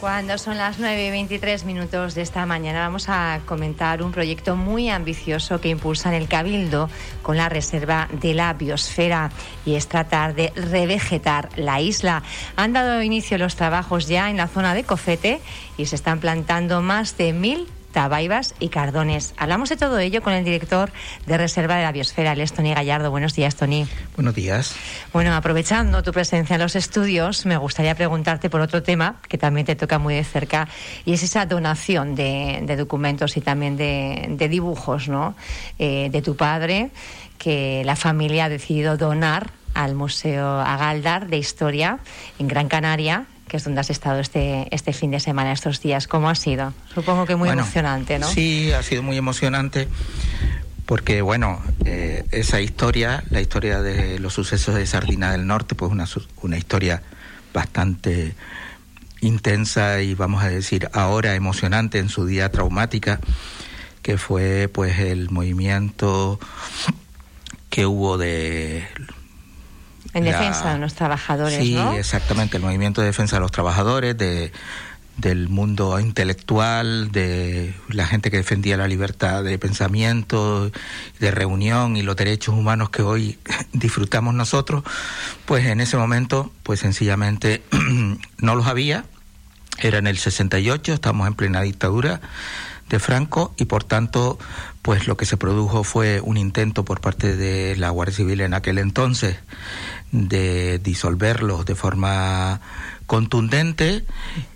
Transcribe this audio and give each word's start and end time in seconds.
Cuando 0.00 0.38
son 0.38 0.56
las 0.56 0.78
9 0.78 1.08
y 1.08 1.10
23 1.10 1.66
minutos 1.66 2.14
de 2.14 2.22
esta 2.22 2.46
mañana 2.46 2.80
vamos 2.80 3.10
a 3.10 3.38
comentar 3.44 4.02
un 4.02 4.12
proyecto 4.12 4.56
muy 4.56 4.88
ambicioso 4.88 5.60
que 5.60 5.68
impulsa 5.68 6.08
en 6.08 6.14
el 6.22 6.26
Cabildo 6.26 6.88
con 7.20 7.36
la 7.36 7.50
reserva 7.50 8.08
de 8.10 8.32
la 8.32 8.54
biosfera 8.54 9.30
y 9.66 9.74
es 9.74 9.88
tratar 9.88 10.34
de 10.34 10.54
revegetar 10.56 11.50
la 11.56 11.82
isla. 11.82 12.22
Han 12.56 12.72
dado 12.72 13.02
inicio 13.02 13.36
los 13.36 13.56
trabajos 13.56 14.08
ya 14.08 14.30
en 14.30 14.38
la 14.38 14.48
zona 14.48 14.72
de 14.72 14.84
Cofete 14.84 15.42
y 15.76 15.84
se 15.84 15.96
están 15.96 16.18
plantando 16.18 16.80
más 16.80 17.18
de 17.18 17.34
mil 17.34 17.68
Tabaibas 17.92 18.54
y 18.60 18.68
Cardones. 18.68 19.34
Hablamos 19.36 19.68
de 19.68 19.76
todo 19.76 19.98
ello 19.98 20.22
con 20.22 20.32
el 20.32 20.44
director 20.44 20.90
de 21.26 21.38
Reserva 21.38 21.76
de 21.76 21.82
la 21.82 21.92
Biosfera, 21.92 22.32
el 22.32 22.50
Tony 22.52 22.74
Gallardo. 22.74 23.10
Buenos 23.10 23.34
días, 23.34 23.56
Tony. 23.56 23.86
Buenos 24.16 24.34
días. 24.34 24.74
Bueno, 25.12 25.34
aprovechando 25.34 26.02
tu 26.02 26.12
presencia 26.12 26.54
en 26.54 26.60
los 26.60 26.76
estudios, 26.76 27.46
me 27.46 27.56
gustaría 27.56 27.94
preguntarte 27.94 28.50
por 28.50 28.60
otro 28.60 28.82
tema 28.82 29.16
que 29.28 29.38
también 29.38 29.66
te 29.66 29.76
toca 29.76 29.98
muy 29.98 30.14
de 30.14 30.24
cerca 30.24 30.68
y 31.04 31.12
es 31.12 31.22
esa 31.22 31.46
donación 31.46 32.14
de, 32.14 32.64
documentos 32.76 33.36
y 33.36 33.40
también 33.40 33.76
de, 33.76 34.48
dibujos, 34.50 35.08
¿no? 35.08 35.34
Eh, 35.78 36.08
de 36.10 36.22
tu 36.22 36.36
padre, 36.36 36.90
que 37.38 37.82
la 37.84 37.96
familia 37.96 38.46
ha 38.46 38.48
decidido 38.48 38.96
donar 38.96 39.50
al 39.74 39.94
Museo 39.94 40.60
Agaldar 40.60 41.28
de 41.28 41.38
Historia 41.38 41.98
en 42.38 42.48
Gran 42.48 42.68
Canaria 42.68 43.26
que 43.50 43.56
es 43.56 43.64
donde 43.64 43.80
has 43.80 43.90
estado 43.90 44.20
este, 44.20 44.68
este 44.70 44.92
fin 44.92 45.10
de 45.10 45.18
semana, 45.18 45.50
estos 45.50 45.82
días. 45.82 46.06
¿Cómo 46.06 46.30
ha 46.30 46.36
sido? 46.36 46.72
Supongo 46.94 47.26
que 47.26 47.34
muy 47.34 47.48
emocionante, 47.48 48.20
¿no? 48.20 48.28
Sí, 48.28 48.70
ha 48.70 48.82
sido 48.84 49.02
muy 49.02 49.16
emocionante 49.16 49.88
porque, 50.86 51.20
bueno, 51.20 51.60
eh, 51.84 52.24
esa 52.30 52.60
historia, 52.60 53.24
la 53.28 53.40
historia 53.40 53.82
de 53.82 54.20
los 54.20 54.34
sucesos 54.34 54.76
de 54.76 54.86
Sardina 54.86 55.32
del 55.32 55.48
Norte, 55.48 55.74
pues 55.74 55.90
una, 55.90 56.06
una 56.42 56.58
historia 56.58 57.02
bastante 57.52 58.36
intensa 59.20 60.00
y 60.00 60.14
vamos 60.14 60.44
a 60.44 60.48
decir 60.48 60.88
ahora 60.92 61.34
emocionante 61.34 61.98
en 61.98 62.08
su 62.08 62.26
día 62.26 62.52
traumática, 62.52 63.18
que 64.02 64.16
fue 64.16 64.70
pues 64.72 65.00
el 65.00 65.28
movimiento 65.30 66.38
que 67.68 67.84
hubo 67.84 68.16
de 68.16 68.86
en 70.14 70.24
defensa 70.24 70.72
de 70.74 70.78
los 70.78 70.94
trabajadores, 70.94 71.58
sí, 71.58 71.76
exactamente, 71.96 72.56
el 72.56 72.62
movimiento 72.62 73.00
de 73.00 73.08
defensa 73.08 73.36
de 73.36 73.40
los 73.40 73.52
trabajadores, 73.52 74.16
de, 74.16 74.52
del 75.20 75.48
mundo 75.48 76.00
intelectual, 76.00 77.12
de 77.12 77.74
la 77.88 78.06
gente 78.06 78.30
que 78.30 78.38
defendía 78.38 78.76
la 78.76 78.88
libertad 78.88 79.44
de 79.44 79.58
pensamiento, 79.58 80.70
de 81.18 81.30
reunión 81.30 81.96
y 81.96 82.02
los 82.02 82.16
derechos 82.16 82.54
humanos 82.54 82.90
que 82.90 83.02
hoy 83.02 83.38
disfrutamos 83.72 84.34
nosotros, 84.34 84.82
pues 85.44 85.66
en 85.66 85.80
ese 85.80 85.96
momento, 85.96 86.52
pues 86.62 86.80
sencillamente 86.80 87.62
no 88.38 88.54
los 88.54 88.66
había. 88.66 89.04
Era 89.78 89.98
en 89.98 90.06
el 90.06 90.18
68, 90.18 90.92
estamos 90.92 91.26
en 91.26 91.34
plena 91.34 91.62
dictadura 91.62 92.20
de 92.90 92.98
Franco 92.98 93.54
y 93.56 93.64
por 93.64 93.84
tanto 93.84 94.38
pues 94.82 95.06
lo 95.06 95.16
que 95.16 95.24
se 95.24 95.36
produjo 95.36 95.84
fue 95.84 96.20
un 96.20 96.36
intento 96.36 96.84
por 96.84 97.00
parte 97.00 97.36
de 97.36 97.76
la 97.76 97.90
Guardia 97.90 98.16
Civil 98.16 98.40
en 98.40 98.52
aquel 98.52 98.78
entonces 98.78 99.36
de 100.12 100.78
disolverlos 100.78 101.64
de 101.66 101.74
forma 101.74 102.60
contundente 103.06 104.04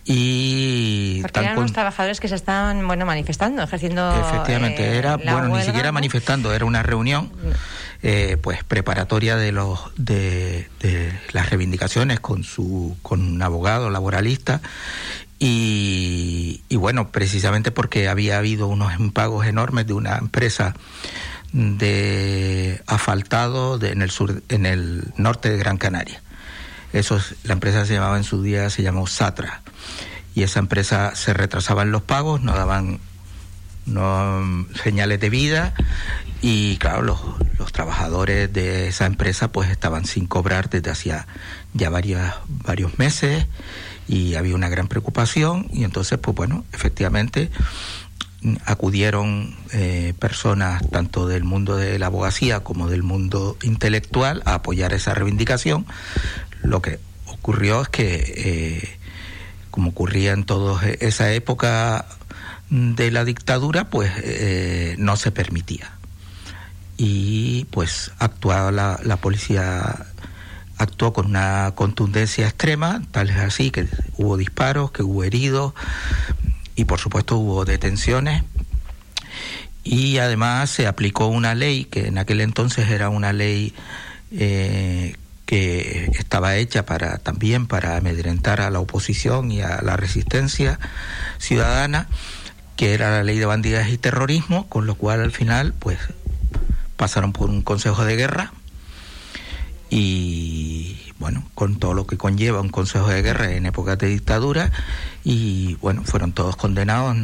y 0.04 1.20
porque 1.22 1.40
eran 1.40 1.56
los 1.56 1.72
trabajadores 1.72 2.20
que 2.20 2.28
se 2.28 2.36
estaban 2.36 2.86
bueno 2.86 3.04
manifestando 3.04 3.62
ejerciendo 3.62 4.14
efectivamente 4.14 4.84
eh, 4.84 4.98
era 4.98 5.16
bueno 5.16 5.56
ni 5.56 5.62
siquiera 5.64 5.90
manifestando 5.90 6.52
era 6.52 6.64
una 6.64 6.82
reunión 6.82 7.32
eh, 8.02 8.36
pues 8.40 8.62
preparatoria 8.62 9.36
de 9.36 9.50
los 9.50 9.80
de, 9.96 10.68
de, 10.80 11.18
las 11.32 11.50
reivindicaciones 11.50 12.20
con 12.20 12.44
su 12.44 12.96
con 13.02 13.22
un 13.22 13.42
abogado 13.42 13.90
laboralista 13.90 14.60
y, 15.40 16.62
y 16.68 16.76
bueno 16.76 17.08
precisamente 17.10 17.72
porque 17.72 18.08
había 18.08 18.38
habido 18.38 18.68
unos 18.68 19.00
impagos 19.00 19.46
enormes 19.46 19.86
de 19.86 19.94
una 19.94 20.16
empresa 20.16 20.74
de 21.54 22.82
asfaltado 22.88 23.80
en 23.80 24.02
el 24.02 24.10
sur, 24.10 24.42
en 24.48 24.66
el 24.66 25.04
norte 25.16 25.50
de 25.50 25.56
Gran 25.56 25.78
Canaria. 25.78 26.20
Eso 26.92 27.18
la 27.44 27.52
empresa 27.52 27.86
se 27.86 27.94
llamaba 27.94 28.16
en 28.16 28.24
su 28.24 28.42
día 28.42 28.68
se 28.70 28.82
llamó 28.82 29.06
Satra. 29.06 29.62
Y 30.34 30.42
esa 30.42 30.58
empresa 30.58 31.14
se 31.14 31.32
retrasaba 31.32 31.82
en 31.82 31.92
los 31.92 32.02
pagos, 32.02 32.42
no 32.42 32.52
daban 32.54 32.98
no, 33.86 34.66
señales 34.82 35.20
de 35.20 35.30
vida. 35.30 35.74
Y 36.42 36.76
claro 36.78 37.02
los, 37.02 37.20
los 37.56 37.70
trabajadores 37.72 38.52
de 38.52 38.88
esa 38.88 39.06
empresa 39.06 39.52
pues 39.52 39.70
estaban 39.70 40.06
sin 40.06 40.26
cobrar 40.26 40.68
desde 40.70 40.90
hacía 40.90 41.28
ya 41.72 41.88
varios 41.88 42.20
varios 42.48 42.98
meses. 42.98 43.46
Y 44.08 44.34
había 44.34 44.56
una 44.56 44.68
gran 44.68 44.88
preocupación. 44.88 45.68
Y 45.72 45.84
entonces 45.84 46.18
pues 46.18 46.34
bueno 46.34 46.64
efectivamente 46.72 47.50
acudieron 48.64 49.56
eh, 49.72 50.14
personas 50.18 50.82
tanto 50.90 51.26
del 51.26 51.44
mundo 51.44 51.76
de 51.76 51.98
la 51.98 52.06
abogacía 52.06 52.60
como 52.60 52.88
del 52.88 53.02
mundo 53.02 53.56
intelectual 53.62 54.42
a 54.44 54.54
apoyar 54.54 54.92
esa 54.92 55.14
reivindicación. 55.14 55.86
Lo 56.62 56.82
que 56.82 56.98
ocurrió 57.26 57.82
es 57.82 57.88
que, 57.88 58.34
eh, 58.36 58.98
como 59.70 59.90
ocurría 59.90 60.32
en 60.32 60.44
toda 60.44 60.82
esa 61.00 61.32
época 61.32 62.06
de 62.70 63.10
la 63.10 63.24
dictadura, 63.24 63.90
pues 63.90 64.12
eh, 64.18 64.96
no 64.98 65.16
se 65.16 65.30
permitía. 65.30 65.92
Y 66.96 67.66
pues 67.70 68.12
actuaba 68.18 68.70
la, 68.70 69.00
la 69.02 69.16
policía 69.16 70.06
actuó 70.76 71.12
con 71.12 71.26
una 71.26 71.72
contundencia 71.74 72.46
extrema, 72.46 73.02
tal 73.10 73.30
es 73.30 73.36
así 73.36 73.70
que 73.70 73.88
hubo 74.16 74.36
disparos, 74.36 74.90
que 74.90 75.02
hubo 75.02 75.24
heridos, 75.24 75.72
y 76.76 76.84
por 76.84 77.00
supuesto 77.00 77.36
hubo 77.36 77.64
detenciones. 77.64 78.42
Y 79.82 80.18
además 80.18 80.70
se 80.70 80.86
aplicó 80.86 81.26
una 81.26 81.54
ley 81.54 81.84
que 81.84 82.06
en 82.06 82.18
aquel 82.18 82.40
entonces 82.40 82.88
era 82.88 83.10
una 83.10 83.32
ley 83.32 83.74
eh, 84.30 85.14
que 85.46 86.06
estaba 86.18 86.56
hecha 86.56 86.86
para 86.86 87.18
también 87.18 87.66
para 87.66 87.96
amedrentar 87.96 88.60
a 88.60 88.70
la 88.70 88.80
oposición 88.80 89.52
y 89.52 89.60
a 89.60 89.82
la 89.82 89.96
resistencia 89.96 90.78
ciudadana 91.38 92.08
que 92.76 92.94
era 92.94 93.10
la 93.10 93.22
ley 93.22 93.38
de 93.38 93.46
bandidas 93.46 93.90
y 93.90 93.98
terrorismo 93.98 94.68
con 94.68 94.86
lo 94.86 94.94
cual 94.94 95.20
al 95.20 95.32
final 95.32 95.74
pues 95.78 95.98
pasaron 96.96 97.32
por 97.32 97.50
un 97.50 97.62
consejo 97.62 98.04
de 98.04 98.16
guerra 98.16 98.52
y 99.90 101.03
bueno, 101.18 101.44
con 101.54 101.76
todo 101.76 101.94
lo 101.94 102.06
que 102.06 102.16
conlleva 102.16 102.60
un 102.60 102.70
consejo 102.70 103.08
de 103.08 103.22
guerra 103.22 103.52
en 103.52 103.66
épocas 103.66 103.98
de 103.98 104.08
dictadura 104.08 104.70
y 105.22 105.76
bueno, 105.76 106.02
fueron 106.04 106.32
todos 106.32 106.56
condenados 106.56 107.16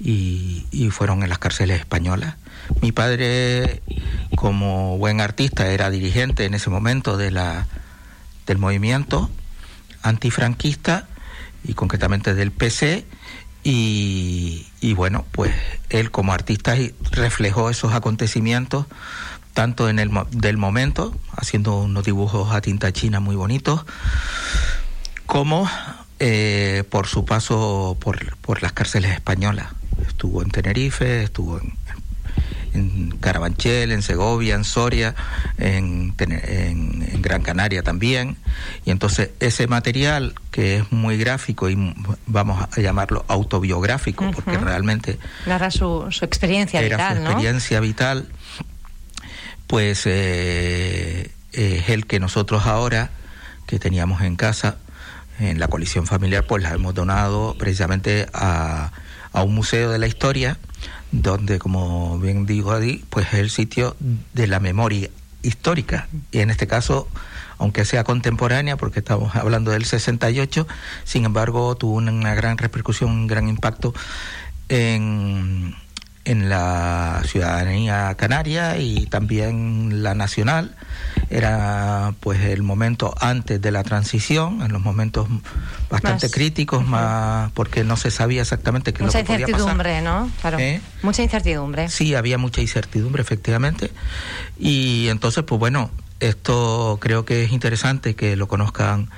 y, 0.00 0.88
fueron 0.90 1.22
en 1.22 1.28
las 1.28 1.38
cárceles 1.38 1.80
españolas. 1.80 2.36
Mi 2.80 2.92
padre, 2.92 3.82
como 4.34 4.98
buen 4.98 5.20
artista, 5.20 5.68
era 5.68 5.90
dirigente 5.90 6.44
en 6.44 6.54
ese 6.54 6.70
momento 6.70 7.16
de 7.16 7.30
la, 7.30 7.66
del 8.46 8.58
movimiento 8.58 9.30
antifranquista 10.02 11.08
y 11.64 11.74
concretamente 11.74 12.34
del 12.34 12.50
PC 12.50 13.04
y, 14.80 14.94
bueno, 14.94 15.24
pues 15.32 15.52
él 15.90 16.10
como 16.10 16.32
artista 16.32 16.74
reflejó 17.12 17.70
esos 17.70 17.92
acontecimientos 17.92 18.86
tanto 19.58 19.88
en 19.88 19.98
el 19.98 20.12
del 20.30 20.56
momento, 20.56 21.12
haciendo 21.36 21.80
unos 21.80 22.04
dibujos 22.04 22.52
a 22.54 22.60
tinta 22.60 22.92
china 22.92 23.18
muy 23.18 23.34
bonitos, 23.34 23.84
como 25.26 25.68
eh, 26.20 26.84
por 26.90 27.08
su 27.08 27.24
paso 27.24 27.96
por, 27.98 28.36
por, 28.36 28.62
las 28.62 28.72
cárceles 28.72 29.10
españolas. 29.10 29.66
Estuvo 30.06 30.42
en 30.42 30.50
Tenerife, 30.50 31.24
estuvo 31.24 31.58
en, 31.58 31.76
en 32.78 33.10
Carabanchel, 33.18 33.92
en 33.92 34.02
Segovia, 34.02 34.54
en 34.54 34.64
Soria, 34.64 35.14
en, 35.58 36.14
en, 36.18 37.22
Gran 37.22 37.42
Canaria 37.42 37.82
también. 37.82 38.36
Y 38.84 38.90
entonces 38.90 39.30
ese 39.40 39.66
material 39.66 40.34
que 40.50 40.76
es 40.78 40.92
muy 40.92 41.18
gráfico 41.18 41.68
y 41.68 41.76
vamos 42.26 42.66
a 42.70 42.80
llamarlo 42.80 43.24
autobiográfico, 43.28 44.30
porque 44.30 44.56
realmente... 44.56 45.18
Narra 45.46 45.70
su, 45.70 46.06
su 46.10 46.24
experiencia 46.24 46.80
era 46.80 47.14
Su 47.14 47.22
experiencia 47.22 47.80
vital 47.80 48.28
pues 49.68 50.04
eh, 50.06 51.30
es 51.52 51.88
el 51.90 52.06
que 52.06 52.18
nosotros 52.18 52.66
ahora, 52.66 53.10
que 53.66 53.78
teníamos 53.78 54.22
en 54.22 54.34
casa, 54.34 54.78
en 55.38 55.60
la 55.60 55.68
coalición 55.68 56.06
familiar, 56.06 56.44
pues 56.46 56.62
la 56.62 56.70
hemos 56.70 56.94
donado 56.94 57.54
precisamente 57.58 58.26
a, 58.32 58.90
a 59.32 59.42
un 59.42 59.54
museo 59.54 59.90
de 59.90 59.98
la 59.98 60.06
historia, 60.06 60.56
donde, 61.12 61.58
como 61.58 62.18
bien 62.18 62.46
digo 62.46 62.72
ahí, 62.72 63.04
pues 63.10 63.28
es 63.28 63.34
el 63.34 63.50
sitio 63.50 63.96
de 64.34 64.46
la 64.46 64.60
memoria 64.60 65.10
histórica. 65.42 66.08
Y 66.32 66.40
en 66.40 66.50
este 66.50 66.66
caso, 66.66 67.08
aunque 67.58 67.84
sea 67.84 68.04
contemporánea, 68.04 68.76
porque 68.76 69.00
estamos 69.00 69.34
hablando 69.34 69.70
del 69.70 69.84
68, 69.84 70.66
sin 71.04 71.24
embargo, 71.24 71.76
tuvo 71.76 71.94
una 71.94 72.34
gran 72.34 72.58
repercusión, 72.58 73.10
un 73.10 73.26
gran 73.26 73.48
impacto 73.48 73.94
en 74.68 75.74
en 76.28 76.50
la 76.50 77.22
ciudadanía 77.24 78.14
canaria 78.14 78.76
y 78.76 79.06
también 79.06 80.02
la 80.02 80.14
nacional. 80.14 80.76
Era 81.30 82.12
pues 82.20 82.40
el 82.40 82.62
momento 82.62 83.14
antes 83.18 83.62
de 83.62 83.70
la 83.70 83.82
transición, 83.82 84.60
en 84.60 84.70
los 84.70 84.82
momentos 84.82 85.26
bastante 85.88 86.30
críticos, 86.30 86.86
más 86.86 87.50
porque 87.52 87.82
no 87.82 87.96
se 87.96 88.10
sabía 88.10 88.42
exactamente 88.42 88.92
qué 88.92 89.04
es 89.04 89.06
lo 89.06 89.12
que 89.12 89.24
podía 89.24 89.46
pasar. 89.46 89.48
Mucha 89.48 89.52
incertidumbre, 89.52 90.02
¿no? 90.02 90.30
Claro. 90.42 90.58
¿Eh? 90.58 90.82
Mucha 91.02 91.22
incertidumbre. 91.22 91.88
Sí, 91.88 92.14
había 92.14 92.36
mucha 92.36 92.60
incertidumbre, 92.60 93.22
efectivamente. 93.22 93.90
Y 94.58 95.08
entonces, 95.08 95.44
pues 95.44 95.58
bueno, 95.58 95.90
esto 96.20 96.98
creo 97.00 97.24
que 97.24 97.44
es 97.44 97.52
interesante 97.52 98.14
que 98.14 98.36
lo 98.36 98.48
conozcan 98.48 99.08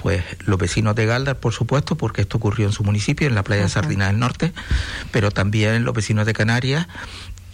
pues 0.00 0.24
los 0.46 0.58
vecinos 0.58 0.94
de 0.94 1.04
Galdar, 1.04 1.38
por 1.38 1.52
supuesto, 1.52 1.96
porque 1.96 2.22
esto 2.22 2.38
ocurrió 2.38 2.66
en 2.66 2.72
su 2.72 2.84
municipio, 2.84 3.26
en 3.26 3.34
la 3.34 3.42
playa 3.42 3.62
de 3.62 3.68
Sardina 3.68 4.06
del 4.06 4.18
Norte, 4.18 4.52
pero 5.10 5.30
también 5.30 5.84
los 5.84 5.94
vecinos 5.94 6.24
de 6.24 6.32
Canarias 6.32 6.86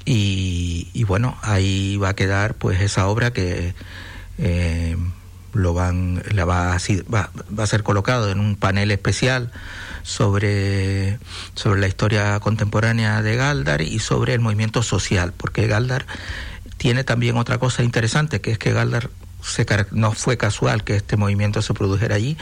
y, 0.05 1.03
bueno, 1.05 1.37
ahí 1.43 1.97
va 1.97 2.11
a 2.11 2.15
quedar 2.15 2.55
pues 2.55 2.81
esa 2.81 3.09
obra 3.09 3.33
que 3.33 3.75
eh, 4.39 4.97
lo 5.53 5.75
van, 5.75 6.23
la 6.31 6.45
va, 6.45 6.75
a, 6.75 6.79
va, 7.13 7.31
va 7.59 7.65
a 7.65 7.67
ser 7.67 7.83
colocado 7.83 8.31
en 8.31 8.39
un 8.39 8.55
panel 8.55 8.93
especial 8.93 9.51
sobre, 10.05 11.19
sobre 11.57 11.81
la 11.81 11.89
historia 11.89 12.39
contemporánea 12.39 13.21
de 13.23 13.35
Galdar 13.35 13.83
y 13.83 13.99
sobre 13.99 14.35
el 14.35 14.41
movimiento 14.41 14.85
social, 14.85 15.33
porque 15.37 15.67
Galdar 15.67 16.07
tiene 16.77 17.03
también 17.03 17.37
otra 17.37 17.59
cosa 17.59 17.83
interesante, 17.83 18.41
que 18.41 18.53
es 18.53 18.59
que 18.59 18.73
Galdar 18.73 19.11
no 19.93 20.13
fue 20.13 20.37
casual 20.37 20.85
que 20.85 20.97
este 20.97 21.17
movimiento 21.17 21.63
se 21.63 21.75
produjera 21.75 22.17
allí, 22.17 22.37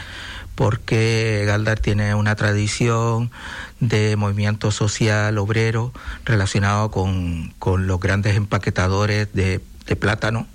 porque 0.55 1.43
Galdar 1.45 1.79
tiene 1.79 2.15
una 2.15 2.35
tradición 2.35 3.31
de 3.79 4.15
movimiento 4.15 4.71
social 4.71 5.37
obrero 5.37 5.93
relacionado 6.23 6.89
con, 6.91 7.53
los 7.85 7.99
grandes 7.99 8.35
empaquetadores 8.35 9.27
de, 9.33 9.61
plátano 9.99 10.47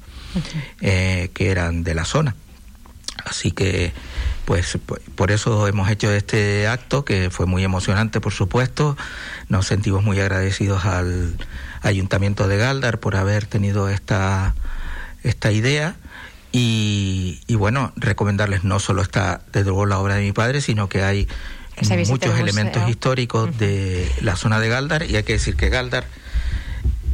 eh, 0.81 1.31
que 1.35 1.51
eran 1.51 1.85
de 1.85 1.95
la 1.95 2.05
zona. 2.05 2.35
Así 3.27 3.51
que, 3.51 3.93
pues, 4.47 4.79
por 5.15 5.31
eso 5.31 5.69
hemos 5.69 5.91
hecho 5.91 6.11
este 6.11 6.67
acto, 6.67 7.05
que 7.05 7.31
fue 7.31 7.45
muy 7.45 7.63
emocionante, 7.63 8.21
por 8.21 8.33
supuesto. 8.33 8.97
Nos 9.49 9.67
sentimos 9.67 10.03
muy 10.03 10.19
agradecidos 10.19 10.87
al 10.87 11.37
Ayuntamiento 11.83 12.49
de 12.49 12.57
Galdar 12.57 12.99
por 12.99 13.17
haber 13.17 13.47
tenido 13.47 13.91
esta, 13.91 14.55
esta 15.23 15.53
idea 15.53 15.97
y, 16.53 17.55
bueno, 17.55 17.93
recomendarles 17.97 18.65
no 18.65 18.81
solo 18.81 19.03
está 19.03 19.43
desde 19.53 19.67
luego 19.67 19.87
la 19.87 19.99
obra 19.99 20.17
de 20.17 20.23
mi 20.23 20.33
padre, 20.33 20.61
sino 20.61 20.89
que 20.89 21.03
hay 21.03 21.29
muchos 22.09 22.39
elementos 22.39 22.89
históricos 22.89 23.57
de 23.59 24.11
la 24.21 24.37
zona 24.37 24.59
de 24.59 24.69
Galdar 24.69 25.05
y 25.09 25.17
hay 25.17 25.23
que 25.23 25.35
decir 25.35 25.57
que 25.57 25.69
Galdar 25.69 26.05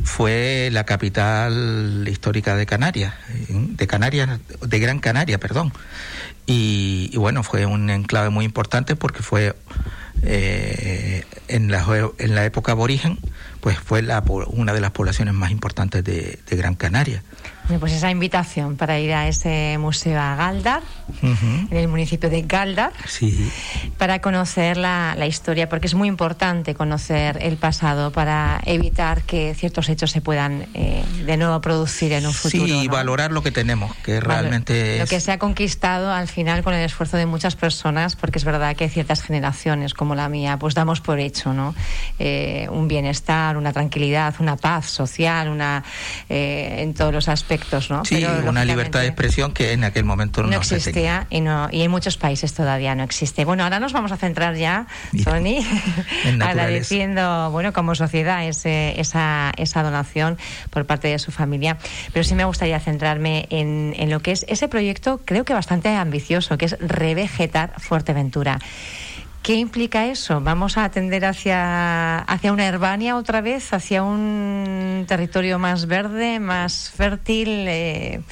fue 0.04 0.70
la 0.72 0.84
capital 0.84 2.06
histórica 2.08 2.56
de 2.56 2.64
Canarias, 2.64 3.14
de 3.48 3.86
Canarias, 3.86 4.40
de 4.60 4.78
Gran 4.78 5.00
Canaria, 5.00 5.38
perdón. 5.38 5.72
Y, 6.46 7.14
bueno, 7.16 7.42
fue 7.42 7.66
un 7.66 7.90
enclave 7.90 8.30
muy 8.30 8.44
importante 8.44 8.96
porque 8.96 9.22
fue 9.22 9.54
eh, 10.22 11.24
en, 11.48 11.70
la, 11.70 11.84
en 12.18 12.34
la 12.34 12.44
época 12.44 12.72
aborigen, 12.72 13.18
pues 13.60 13.78
fue 13.78 14.00
la, 14.00 14.22
una 14.46 14.72
de 14.72 14.80
las 14.80 14.92
poblaciones 14.92 15.34
más 15.34 15.50
importantes 15.50 16.02
de 16.04 16.38
Gran 16.56 16.76
Canaria. 16.76 17.22
Pues 17.80 17.92
esa 17.92 18.10
invitación 18.10 18.76
para 18.76 18.98
ir 19.00 19.12
a 19.12 19.26
ese 19.26 19.76
museo 19.78 20.20
a 20.20 20.36
Galdar, 20.36 20.82
en 21.22 21.76
el 21.76 21.88
municipio 21.88 22.30
de 22.30 22.42
Galdar, 22.42 22.92
para 23.98 24.20
conocer 24.20 24.76
la, 24.76 25.26
historia, 25.26 25.68
porque 25.68 25.88
es 25.88 25.94
muy 25.94 26.06
importante 26.06 26.74
conocer 26.74 27.38
el 27.42 27.56
pasado 27.56 28.12
para 28.12 28.60
evitar 28.64 29.22
que 29.22 29.54
ciertos 29.54 29.88
hechos 29.88 30.12
se 30.12 30.20
puedan 30.20 30.66
eh, 30.74 31.04
de 31.24 31.36
nuevo 31.36 31.60
producir 31.60 32.12
en 32.12 32.26
un 32.26 32.32
futuro. 32.32 32.66
Sí, 32.66 32.84
y 32.84 32.88
valorar 32.88 33.32
lo 33.32 33.42
que 33.42 33.50
tenemos, 33.50 33.94
que 33.96 34.20
realmente 34.20 35.00
Lo 35.00 35.06
que 35.06 35.18
se 35.18 35.32
ha 35.32 35.38
conquistado 35.38 36.12
al 36.12 36.28
final 36.28 36.62
con 36.62 36.72
el 36.72 36.84
esfuerzo 36.84 37.16
de 37.16 37.26
muchas 37.26 37.56
personas, 37.56 38.14
porque 38.14 38.38
es 38.38 38.44
verdad 38.44 38.76
que 38.76 38.88
ciertas 38.88 39.22
generaciones 39.22 39.92
como 39.92 40.14
la 40.14 40.28
mía, 40.28 40.56
pues 40.56 40.74
damos 40.74 41.00
por 41.00 41.18
hecho, 41.18 41.52
¿no? 41.52 41.74
Eh, 42.20 42.68
un 42.70 42.86
bienestar, 42.86 43.56
una 43.56 43.72
tranquilidad, 43.72 44.34
una 44.38 44.56
paz 44.56 44.86
social, 44.86 45.48
una 45.48 45.82
eh, 46.28 46.76
en 46.78 46.94
todos 46.94 47.12
los 47.12 47.28
aspectos 47.28 47.55
Sí, 48.04 48.24
una 48.24 48.64
libertad 48.64 49.00
de 49.00 49.06
expresión 49.06 49.52
que 49.52 49.72
en 49.72 49.84
aquel 49.84 50.04
momento 50.04 50.42
no, 50.42 50.56
existía 50.56 51.26
y, 51.30 51.40
no, 51.40 51.68
y 51.70 51.82
en 51.82 51.90
muchos 51.90 52.16
países 52.16 52.52
todavía 52.52 52.94
no 52.94 53.02
existe. 53.02 53.44
Bueno, 53.44 53.64
ahora 53.64 53.80
nos 53.80 53.92
vamos 53.92 54.12
a 54.12 54.16
centrar 54.16 54.56
ya, 54.56 54.86
Tony, 55.24 55.66
agradeciendo, 56.40 57.50
bueno, 57.52 57.72
como 57.72 57.94
sociedad 57.94 58.46
ese, 58.46 59.00
esa, 59.00 59.52
esa 59.56 59.82
donación 59.82 60.38
por 60.70 60.86
parte 60.86 61.08
de 61.08 61.18
su 61.18 61.32
familia. 61.32 61.78
Pero 62.12 62.24
sí 62.24 62.34
me 62.34 62.44
gustaría 62.44 62.80
centrarme 62.80 63.46
en, 63.50 63.94
en 63.96 64.10
lo 64.10 64.20
que 64.20 64.32
es 64.32 64.44
ese 64.48 64.68
proyecto, 64.68 65.20
creo 65.24 65.44
que 65.44 65.54
bastante 65.54 65.88
ambicioso, 65.88 66.58
que 66.58 66.66
es 66.66 66.76
Revegetar 66.80 67.72
Fuerteventura. 67.78 68.58
¿Qué 69.46 69.54
implica 69.54 70.06
eso? 70.06 70.40
¿Vamos 70.40 70.76
a 70.76 70.82
atender 70.82 71.24
hacia, 71.24 72.18
hacia 72.18 72.52
una 72.52 72.66
herbania 72.66 73.14
otra 73.16 73.42
vez, 73.42 73.72
hacia 73.72 74.02
un 74.02 75.04
territorio 75.06 75.60
más 75.60 75.86
verde, 75.86 76.40
más 76.40 76.90
fértil? 76.90 77.64
Eh? 77.68 78.22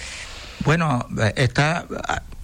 Bueno, 0.65 1.07
está, 1.37 1.87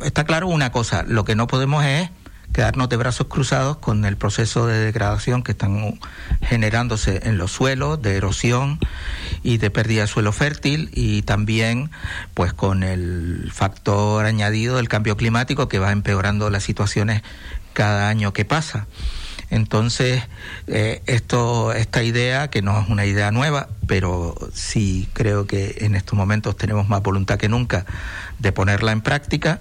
está 0.04 0.22
claro 0.22 0.46
una 0.46 0.70
cosa, 0.70 1.02
lo 1.02 1.24
que 1.24 1.34
no 1.34 1.48
podemos 1.48 1.84
es 1.84 2.10
quedarnos 2.52 2.88
de 2.88 2.96
brazos 2.96 3.26
cruzados 3.28 3.78
con 3.78 4.04
el 4.04 4.16
proceso 4.16 4.66
de 4.66 4.78
degradación 4.78 5.42
que 5.42 5.52
están 5.52 5.98
generándose 6.42 7.22
en 7.24 7.38
los 7.38 7.52
suelos, 7.52 8.00
de 8.02 8.16
erosión 8.16 8.78
y 9.42 9.58
de 9.58 9.70
pérdida 9.70 10.02
de 10.02 10.06
suelo 10.06 10.32
fértil 10.32 10.90
y 10.92 11.22
también 11.22 11.90
pues 12.34 12.52
con 12.52 12.82
el 12.82 13.50
factor 13.52 14.26
añadido 14.26 14.76
del 14.76 14.88
cambio 14.88 15.16
climático 15.16 15.68
que 15.68 15.78
va 15.78 15.92
empeorando 15.92 16.50
las 16.50 16.64
situaciones 16.64 17.22
cada 17.72 18.08
año 18.08 18.32
que 18.32 18.44
pasa. 18.44 18.86
Entonces, 19.50 20.22
eh, 20.68 21.02
esto, 21.06 21.72
esta 21.72 22.04
idea, 22.04 22.48
que 22.48 22.62
no 22.62 22.80
es 22.80 22.88
una 22.88 23.04
idea 23.04 23.32
nueva, 23.32 23.68
pero 23.88 24.36
sí 24.54 25.08
creo 25.12 25.46
que 25.46 25.78
en 25.80 25.96
estos 25.96 26.16
momentos 26.16 26.56
tenemos 26.56 26.88
más 26.88 27.02
voluntad 27.02 27.36
que 27.36 27.48
nunca 27.48 27.84
de 28.38 28.52
ponerla 28.52 28.92
en 28.92 29.00
práctica 29.00 29.58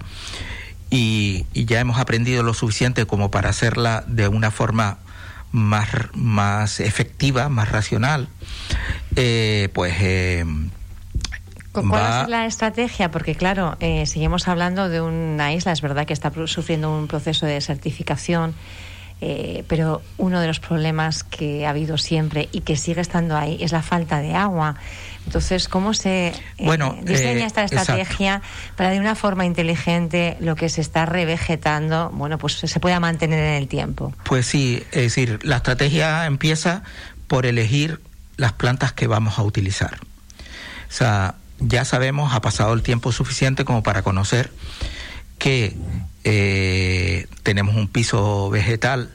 y, 0.90 1.46
ya 1.54 1.80
hemos 1.80 1.98
aprendido 1.98 2.42
lo 2.42 2.54
suficiente 2.54 3.06
como 3.06 3.30
para 3.30 3.50
hacerla 3.50 4.04
de 4.06 4.28
una 4.28 4.50
forma 4.50 4.98
más, 5.52 5.88
más 6.14 6.78
efectiva, 6.80 7.48
más 7.48 7.70
racional, 7.70 8.28
eh, 9.16 9.68
pues 9.72 9.94
eh, 10.00 10.44
¿Cuál 11.72 11.92
va 11.92 12.20
ser 12.20 12.28
la 12.28 12.46
estrategia? 12.46 13.10
Porque, 13.10 13.34
claro, 13.34 13.76
eh, 13.80 14.06
seguimos 14.06 14.48
hablando 14.48 14.88
de 14.88 15.00
una 15.00 15.52
isla, 15.52 15.72
es 15.72 15.80
verdad 15.80 16.06
que 16.06 16.12
está 16.12 16.32
sufriendo 16.46 16.96
un 16.96 17.06
proceso 17.06 17.46
de 17.46 17.52
desertificación, 17.54 18.54
eh, 19.20 19.64
pero 19.68 20.00
uno 20.16 20.40
de 20.40 20.46
los 20.46 20.60
problemas 20.60 21.22
que 21.22 21.66
ha 21.66 21.70
habido 21.70 21.98
siempre 21.98 22.48
y 22.52 22.62
que 22.62 22.76
sigue 22.76 23.02
estando 23.02 23.36
ahí 23.36 23.58
es 23.60 23.70
la 23.70 23.82
falta 23.82 24.20
de 24.20 24.34
agua. 24.34 24.76
Entonces, 25.26 25.68
¿cómo 25.68 25.92
se 25.92 26.32
eh, 26.58 26.78
diseña 27.02 27.46
esta 27.46 27.62
estrategia 27.62 28.40
para 28.76 28.90
de 28.90 28.98
una 28.98 29.14
forma 29.14 29.44
inteligente 29.44 30.38
lo 30.40 30.56
que 30.56 30.70
se 30.70 30.80
está 30.80 31.04
revegetando, 31.04 32.10
bueno, 32.14 32.38
pues 32.38 32.54
se 32.54 32.80
pueda 32.80 32.98
mantener 32.98 33.38
en 33.38 33.62
el 33.62 33.68
tiempo? 33.68 34.14
Pues 34.24 34.46
sí, 34.46 34.82
es 34.90 35.02
decir, 35.02 35.38
la 35.42 35.56
estrategia 35.56 36.24
empieza 36.24 36.82
por 37.28 37.46
elegir 37.46 38.00
las 38.38 38.54
plantas 38.54 38.92
que 38.92 39.06
vamos 39.06 39.38
a 39.38 39.42
utilizar. 39.42 39.98
O 40.88 40.92
sea, 40.92 41.36
ya 41.60 41.84
sabemos, 41.84 42.32
ha 42.32 42.40
pasado 42.40 42.72
el 42.72 42.82
tiempo 42.82 43.12
suficiente 43.12 43.64
como 43.64 43.82
para 43.82 44.02
conocer 44.02 44.50
que 45.38 45.76
eh, 46.24 47.26
tenemos 47.42 47.76
un 47.76 47.88
piso 47.88 48.50
vegetal 48.50 49.10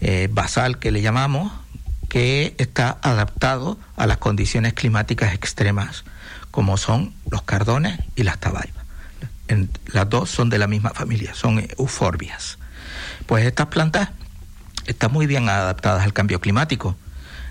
eh, 0.00 0.28
basal 0.30 0.78
que 0.78 0.90
le 0.90 1.00
llamamos, 1.00 1.52
que 2.08 2.54
está 2.58 2.98
adaptado 3.02 3.78
a 3.96 4.06
las 4.06 4.18
condiciones 4.18 4.74
climáticas 4.74 5.34
extremas, 5.34 6.04
como 6.50 6.76
son 6.76 7.14
los 7.30 7.42
cardones 7.42 7.98
y 8.14 8.22
las 8.22 8.38
tabaibas. 8.38 8.84
las 9.86 10.08
dos 10.08 10.30
son 10.30 10.50
de 10.50 10.58
la 10.58 10.66
misma 10.66 10.90
familia, 10.90 11.34
son 11.34 11.66
euforbias. 11.78 12.58
Pues 13.26 13.46
estas 13.46 13.68
plantas 13.68 14.10
están 14.86 15.12
muy 15.12 15.26
bien 15.26 15.48
adaptadas 15.48 16.04
al 16.04 16.12
cambio 16.12 16.40
climático, 16.40 16.96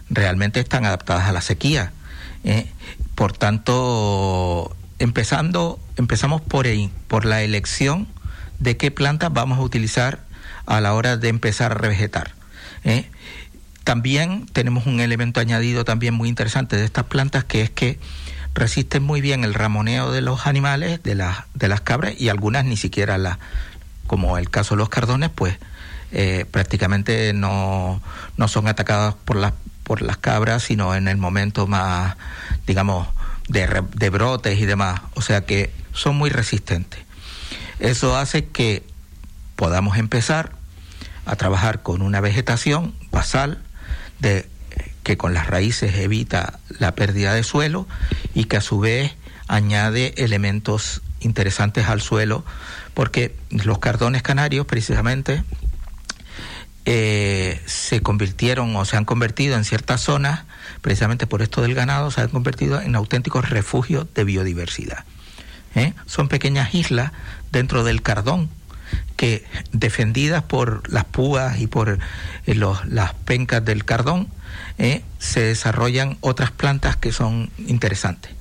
realmente 0.10 0.60
están 0.60 0.86
adaptadas 0.86 1.28
a 1.28 1.32
la 1.32 1.42
sequía. 1.42 1.92
¿eh? 2.44 2.68
Por 3.24 3.32
tanto, 3.32 4.76
empezando, 5.00 5.80
empezamos 5.96 6.42
por 6.42 6.66
ahí, 6.66 6.92
por 7.08 7.24
la 7.24 7.42
elección 7.42 8.10
de 8.60 8.76
qué 8.76 8.92
plantas 8.92 9.32
vamos 9.32 9.60
a 9.60 9.62
utilizar 9.62 10.20
a 10.66 10.82
la 10.82 10.94
hora 10.94 11.16
de 11.16 11.30
empezar 11.30 11.72
a 11.72 11.76
revegetar. 11.76 12.34
¿eh? 12.84 13.10
También 13.86 14.46
tenemos 14.48 14.88
un 14.88 15.00
elemento 15.00 15.40
añadido 15.40 15.86
también 15.86 16.14
muy 16.14 16.28
interesante 16.28 16.76
de 16.76 16.84
estas 16.84 17.06
plantas 17.06 17.46
que 17.46 17.62
es 17.62 17.70
que 17.70 17.98
resisten 18.56 19.04
muy 19.04 19.22
bien 19.22 19.46
el 19.46 19.54
ramoneo 19.54 20.12
de 20.12 20.20
los 20.20 20.46
animales, 20.46 21.02
de 21.02 21.16
las, 21.16 21.46
de 21.54 21.70
las 21.70 21.80
cabras 21.80 22.20
y 22.20 22.28
algunas 22.28 22.66
ni 22.66 22.76
siquiera 22.76 23.18
las, 23.18 23.38
como 24.06 24.38
el 24.38 24.50
caso 24.50 24.76
de 24.76 24.80
los 24.80 24.90
cardones, 24.90 25.30
pues 25.34 25.56
eh, 26.12 26.46
prácticamente 26.52 27.32
no, 27.32 28.02
no 28.36 28.50
son 28.50 28.68
atacadas 28.68 29.16
por 29.24 29.38
las 29.38 29.54
por 29.84 30.02
las 30.02 30.18
cabras, 30.18 30.64
sino 30.64 30.96
en 30.96 31.08
el 31.08 31.18
momento 31.18 31.68
más, 31.68 32.16
digamos, 32.66 33.08
de, 33.48 34.10
brotes 34.10 34.60
y 34.60 34.66
demás. 34.66 35.02
O 35.16 35.22
sea 35.22 35.46
que 35.46 35.72
son 35.94 36.16
muy 36.16 36.30
resistentes. 36.30 37.02
Eso 37.80 38.18
hace 38.18 38.46
que 38.46 38.84
podamos 39.56 39.98
empezar 39.98 40.54
a 41.26 41.36
trabajar 41.36 41.82
con 41.82 42.02
una 42.02 42.22
vegetación 42.22 42.94
basal 43.12 43.62
de, 44.20 44.48
que 45.04 45.18
con 45.18 45.34
las 45.34 45.48
raíces 45.48 45.96
evita 45.96 46.60
la 46.80 46.96
pérdida 46.96 47.34
de 47.34 47.44
suelo 47.44 47.88
y 48.34 48.46
que 48.46 48.58
a 48.58 48.62
su 48.62 48.80
vez 48.80 49.16
añade 49.48 50.14
elementos 50.18 51.02
interesantes 51.20 51.88
al 51.88 52.02
suelo, 52.02 52.44
porque 52.94 53.36
los 53.50 53.80
cardones 53.80 54.22
canarios 54.22 54.66
precisamente 54.66 55.44
eh, 56.86 57.62
se 57.66 58.02
convirtieron 58.02 58.76
o 58.76 58.86
se 58.86 58.98
han 58.98 59.06
convertido 59.06 59.56
en 59.56 59.64
ciertas 59.64 60.02
zonas, 60.02 60.44
precisamente 60.82 61.28
por 61.28 61.42
esto 61.42 61.62
del 61.62 61.76
ganado, 61.76 62.12
se 62.12 62.22
han 62.22 62.30
convertido 62.30 62.82
en 62.82 62.96
auténticos 62.96 63.50
refugios 63.50 64.08
de 64.14 64.24
biodiversidad. 64.24 65.06
¿eh? 65.76 65.94
Son 66.06 66.28
pequeñas 66.28 66.74
islas 66.76 67.12
dentro 67.52 67.84
del 67.84 68.02
cardón 68.02 68.50
que 69.16 69.46
defendidas 69.72 70.44
por 70.44 70.92
las 70.92 71.06
púas 71.06 71.60
y 71.60 71.68
por 71.68 72.00
eh, 72.46 72.56
los, 72.56 72.86
las 72.86 73.14
pencas 73.14 73.64
del 73.64 73.86
cardón, 73.86 74.28
se 75.20 75.40
desarrollan 75.40 76.18
otras 76.20 76.52
plantas 76.52 76.98
que 76.98 77.12
son 77.12 77.52
interesantes. 77.58 78.32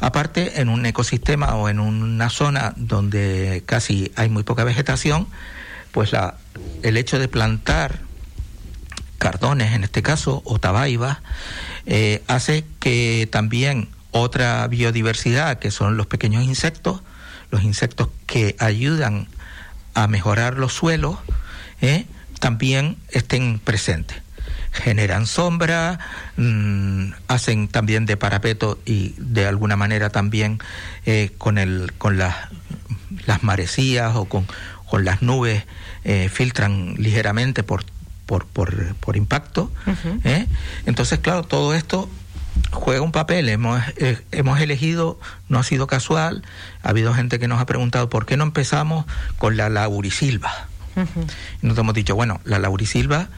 Aparte, 0.00 0.60
en 0.60 0.68
un 0.68 0.84
ecosistema 0.84 1.54
o 1.54 1.68
en 1.68 1.80
una 1.80 2.28
zona 2.28 2.74
donde 2.76 3.62
casi 3.66 4.12
hay 4.16 4.28
muy 4.28 4.42
poca 4.42 4.64
vegetación, 4.64 5.28
pues 5.92 6.12
la, 6.12 6.34
el 6.82 6.96
hecho 6.96 7.18
de 7.18 7.28
plantar 7.28 8.00
cardones, 9.18 9.72
en 9.72 9.84
este 9.84 10.02
caso, 10.02 10.42
o 10.44 10.58
tabaibas, 10.58 11.18
eh, 11.86 12.22
hace 12.26 12.64
que 12.80 13.28
también 13.30 13.88
otra 14.10 14.66
biodiversidad, 14.66 15.58
que 15.58 15.70
son 15.70 15.96
los 15.96 16.06
pequeños 16.06 16.42
insectos, 16.44 17.02
los 17.50 17.62
insectos 17.62 18.08
que 18.26 18.56
ayudan 18.58 19.28
a 19.94 20.08
mejorar 20.08 20.58
los 20.58 20.72
suelos, 20.72 21.18
eh, 21.80 22.06
también 22.40 22.96
estén 23.10 23.58
presentes. 23.58 24.22
Generan 24.72 25.26
sombra, 25.26 26.00
mm, 26.36 27.12
hacen 27.28 27.68
también 27.68 28.06
de 28.06 28.16
parapeto 28.16 28.80
y 28.84 29.14
de 29.18 29.46
alguna 29.46 29.76
manera 29.76 30.10
también 30.10 30.58
eh, 31.04 31.30
con, 31.38 31.58
el, 31.58 31.92
con 31.98 32.18
las, 32.18 32.34
las 33.26 33.40
o 34.16 34.24
con, 34.24 34.46
con 34.92 35.06
las 35.06 35.22
nubes 35.22 35.64
eh, 36.04 36.28
filtran 36.30 36.96
ligeramente 36.98 37.62
por, 37.62 37.82
por, 38.26 38.44
por, 38.44 38.94
por 38.96 39.16
impacto. 39.16 39.72
¿eh? 40.22 40.46
Entonces, 40.84 41.18
claro, 41.20 41.44
todo 41.44 41.72
esto 41.72 42.10
juega 42.72 43.00
un 43.00 43.10
papel. 43.10 43.48
Hemos, 43.48 43.82
hemos 44.32 44.60
elegido, 44.60 45.18
no 45.48 45.58
ha 45.58 45.62
sido 45.62 45.86
casual. 45.86 46.42
Ha 46.82 46.90
habido 46.90 47.14
gente 47.14 47.38
que 47.38 47.48
nos 47.48 47.58
ha 47.58 47.64
preguntado 47.64 48.10
por 48.10 48.26
qué 48.26 48.36
no 48.36 48.44
empezamos 48.44 49.06
con 49.38 49.56
la 49.56 49.70
laurisilva. 49.70 50.68
Y 51.62 51.66
nos 51.66 51.78
hemos 51.78 51.94
dicho, 51.94 52.14
bueno, 52.14 52.42
la 52.44 52.58
laurisilva 52.58 53.30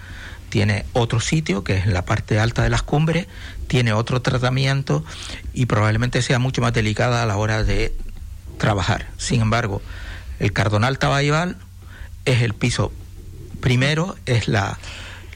tiene 0.48 0.84
otro 0.92 1.20
sitio, 1.20 1.62
que 1.62 1.76
es 1.76 1.86
en 1.86 1.94
la 1.94 2.04
parte 2.04 2.40
alta 2.40 2.64
de 2.64 2.68
las 2.68 2.82
cumbres, 2.82 3.28
tiene 3.68 3.92
otro 3.92 4.22
tratamiento 4.22 5.04
y 5.52 5.66
probablemente 5.66 6.20
sea 6.20 6.40
mucho 6.40 6.62
más 6.62 6.72
delicada 6.72 7.22
a 7.22 7.26
la 7.26 7.36
hora 7.36 7.62
de 7.62 7.94
trabajar. 8.58 9.06
Sin 9.18 9.40
embargo, 9.40 9.82
el 10.40 10.52
cardonal 10.52 10.98
tabaibal 10.98 11.56
es 12.24 12.42
el 12.42 12.54
piso 12.54 12.92
primero, 13.60 14.16
es 14.26 14.48
la, 14.48 14.78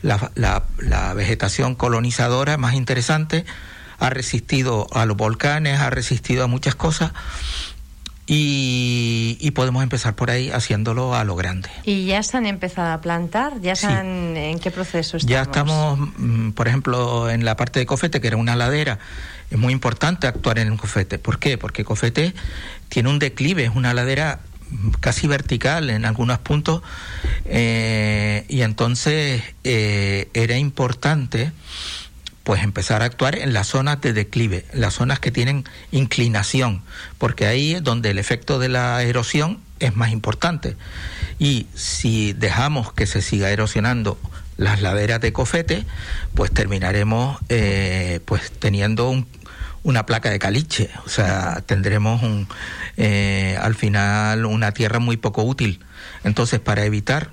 la, 0.02 0.31
la, 0.78 1.14
vegetación 1.14 1.75
colonizadora 1.75 2.57
más 2.57 2.75
interesante, 2.75 3.45
ha 3.99 4.11
resistido 4.11 4.87
a 4.93 5.07
los 5.07 5.17
volcanes, 5.17 5.81
ha 5.81 5.90
resistido 5.90 6.45
a 6.45 6.47
muchas 6.47 6.75
cosas 6.75 7.12
y, 8.31 9.50
podemos 9.55 9.83
empezar 9.83 10.14
por 10.14 10.31
ahí 10.31 10.50
haciéndolo 10.50 11.14
a 11.14 11.25
lo 11.25 11.35
grande. 11.35 11.71
¿Y 11.85 12.05
ya 12.05 12.23
se 12.23 12.37
han 12.37 12.47
empezado 12.47 12.93
a 12.93 13.00
plantar? 13.00 13.61
¿Ya 13.61 13.73
están 13.73 14.37
en 14.37 14.59
qué 14.59 14.71
proceso 14.71 15.17
estamos? 15.17 15.31
Ya 15.31 15.43
estamos, 15.43 15.99
mm, 16.19 16.50
por 16.50 16.69
ejemplo, 16.69 17.31
en 17.31 17.45
la 17.47 17.57
parte 17.57 17.81
de 17.81 17.87
Cofete, 17.87 18.21
que 18.21 18.28
era 18.28 18.37
una 18.37 18.55
ladera. 18.55 18.99
Es 19.50 19.59
muy 19.59 19.73
importante 19.73 20.26
actuar 20.26 20.59
en 20.59 20.76
Cofete. 20.76 21.19
¿Por 21.19 21.38
qué? 21.38 21.57
Porque 21.57 21.85
Cofete 21.85 22.35
tiene 22.90 23.09
un 23.09 23.19
declive, 23.19 23.64
es 23.64 23.75
una 23.75 23.95
ladera 23.95 24.40
casi 25.01 25.27
vertical 25.27 25.91
en 25.91 26.05
algunos 26.05 26.39
puntos 26.39 26.83
eh, 27.45 28.45
y 28.49 28.63
entonces 28.63 29.43
eh, 29.65 30.29
era 30.35 30.57
importante 30.57 31.53
pues 32.45 32.63
empezar 32.63 33.03
a 33.03 33.05
actuar 33.05 33.37
en 33.37 33.53
las 33.53 33.67
zonas 33.67 34.01
de 34.01 34.15
declive, 34.15 34.65
las 34.73 34.95
zonas 34.95 35.21
que 35.21 35.31
tienen 35.31 35.65
inclinación, 35.91 36.81
porque 37.19 37.45
ahí 37.45 37.75
es 37.75 37.85
donde 37.85 38.11
el 38.11 38.19
efecto 38.19 38.59
de 38.59 38.71
la 38.71 39.03
erosión 39.03 39.61
es 39.81 39.95
más 39.95 40.13
importante. 40.13 40.75
Y 41.39 41.67
si 41.75 42.33
dejamos 42.33 42.91
que 42.95 43.07
se 43.07 43.21
siga 43.21 43.51
erosionando 43.51 44.19
las 44.57 44.81
laderas 44.81 45.21
de 45.21 45.33
cofete, 45.33 45.85
pues 46.35 46.51
terminaremos 46.51 47.39
eh, 47.51 48.21
pues 48.25 48.51
teniendo 48.51 49.25
una 49.88 50.04
placa 50.04 50.28
de 50.28 50.38
caliche, 50.38 50.90
o 51.07 51.09
sea, 51.09 51.62
tendremos 51.64 52.23
un, 52.23 52.47
eh, 52.99 53.59
al 53.59 53.75
final 53.75 54.45
una 54.45 54.73
tierra 54.73 54.99
muy 54.99 55.16
poco 55.16 55.42
útil. 55.45 55.80
Entonces, 56.25 56.61
para 56.61 56.85
evitar, 56.85 57.30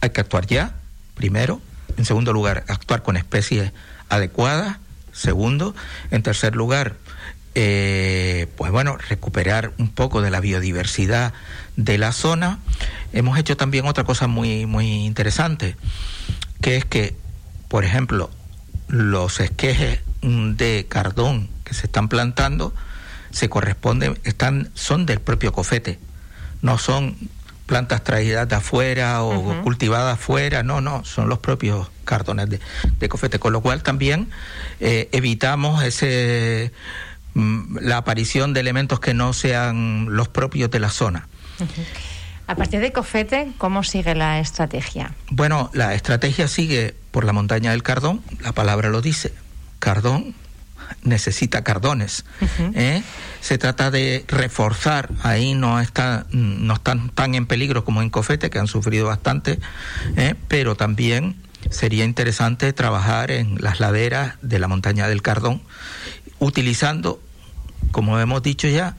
hay 0.00 0.10
que 0.10 0.22
actuar 0.22 0.46
ya, 0.46 0.74
primero. 1.14 1.60
En 1.98 2.06
segundo 2.06 2.32
lugar, 2.32 2.64
actuar 2.68 3.02
con 3.02 3.18
especies 3.18 3.72
adecuada. 4.08 4.80
Segundo, 5.12 5.74
en 6.10 6.22
tercer 6.22 6.56
lugar, 6.56 6.94
eh, 7.54 8.46
pues 8.56 8.72
bueno, 8.72 8.96
recuperar 8.96 9.72
un 9.76 9.90
poco 9.90 10.22
de 10.22 10.30
la 10.30 10.40
biodiversidad 10.40 11.34
de 11.76 11.98
la 11.98 12.12
zona. 12.12 12.58
Hemos 13.12 13.38
hecho 13.38 13.54
también 13.58 13.84
otra 13.86 14.04
cosa 14.04 14.28
muy, 14.28 14.64
muy 14.64 15.04
interesante, 15.04 15.76
que 16.62 16.76
es 16.76 16.86
que, 16.86 17.16
por 17.68 17.84
ejemplo, 17.84 18.30
los 18.86 19.40
esquejes 19.40 20.00
de 20.22 20.86
cardón 20.88 21.48
que 21.64 21.74
se 21.74 21.86
están 21.86 22.08
plantando 22.08 22.74
se 23.30 23.48
corresponden, 23.48 24.18
están, 24.24 24.70
son 24.74 25.06
del 25.06 25.20
propio 25.20 25.52
cofete, 25.52 25.98
no 26.62 26.78
son 26.78 27.16
plantas 27.66 28.02
traídas 28.02 28.48
de 28.48 28.56
afuera 28.56 29.22
o 29.22 29.62
cultivadas 29.62 30.14
afuera, 30.14 30.62
no, 30.62 30.80
no, 30.80 31.04
son 31.04 31.28
los 31.28 31.38
propios 31.38 31.90
cartones 32.04 32.48
de, 32.48 33.08
cofete, 33.08 33.38
con 33.38 33.52
lo 33.52 33.60
cual 33.60 33.82
también 33.82 34.30
eh, 34.80 35.10
evitamos 35.12 35.84
ese 35.84 36.72
mm, 37.34 37.78
la 37.82 37.98
aparición 37.98 38.54
de 38.54 38.60
elementos 38.60 39.00
que 39.00 39.12
no 39.12 39.34
sean 39.34 40.06
los 40.08 40.28
propios 40.28 40.70
de 40.70 40.80
la 40.80 40.88
zona. 40.88 41.28
A 42.46 42.54
partir 42.54 42.80
de 42.80 42.92
Cofete, 42.92 43.52
¿cómo 43.58 43.82
sigue 43.84 44.14
la 44.14 44.40
estrategia? 44.40 45.12
Bueno, 45.28 45.70
la 45.74 45.92
estrategia 45.92 46.48
sigue 46.48 46.94
por 47.10 47.24
la 47.24 47.34
montaña 47.34 47.72
del 47.72 47.82
Cardón, 47.82 48.22
la 48.40 48.52
palabra 48.52 48.88
lo 48.88 49.02
dice, 49.02 49.34
Cardón 49.78 50.34
necesita 51.02 51.62
cardones. 51.64 52.24
¿eh? 52.74 53.02
Se 53.40 53.58
trata 53.58 53.90
de 53.90 54.24
reforzar, 54.28 55.10
ahí 55.22 55.54
no, 55.54 55.80
está, 55.80 56.26
no 56.30 56.74
están 56.74 57.10
tan 57.10 57.34
en 57.34 57.46
peligro 57.46 57.84
como 57.84 58.02
en 58.02 58.10
Cofete, 58.10 58.50
que 58.50 58.58
han 58.58 58.66
sufrido 58.66 59.06
bastante, 59.06 59.58
¿eh? 60.16 60.34
pero 60.48 60.76
también 60.76 61.36
sería 61.70 62.04
interesante 62.04 62.72
trabajar 62.72 63.30
en 63.30 63.56
las 63.60 63.80
laderas 63.80 64.34
de 64.42 64.58
la 64.58 64.68
montaña 64.68 65.08
del 65.08 65.22
Cardón, 65.22 65.62
utilizando, 66.38 67.20
como 67.90 68.18
hemos 68.18 68.42
dicho 68.42 68.68
ya, 68.68 68.96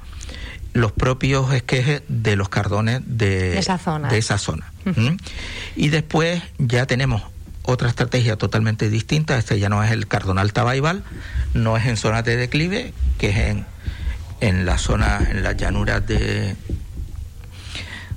los 0.74 0.91
propios 0.91 1.51
esquejes 1.53 2.03
de 2.07 2.36
los 2.36 2.50
cardones 2.50 3.01
de, 3.05 3.57
esa 3.57 3.77
zona. 3.77 4.09
De 4.09 4.17
esa 4.17 4.38
zona. 4.38 4.71
Y 5.75 5.89
después 5.89 6.41
ya 6.57 6.86
tenemos 6.86 7.24
otra 7.69 7.89
estrategia 7.89 8.35
totalmente 8.35 8.89
distinta, 8.89 9.38
este 9.38 9.59
ya 9.59 9.69
no 9.69 9.83
es 9.83 9.91
el 9.91 10.07
cardonal 10.07 10.53
tabaibal, 10.53 11.03
no 11.53 11.77
es 11.77 11.85
en 11.85 11.97
zonas 11.97 12.25
de 12.25 12.35
declive, 12.35 12.93
que 13.17 13.29
es 13.29 13.38
en, 13.38 13.65
en 14.39 14.65
la 14.65 14.77
zona, 14.77 15.27
en 15.29 15.43
las 15.43 15.55
llanuras 15.55 16.05
de, 16.05 16.55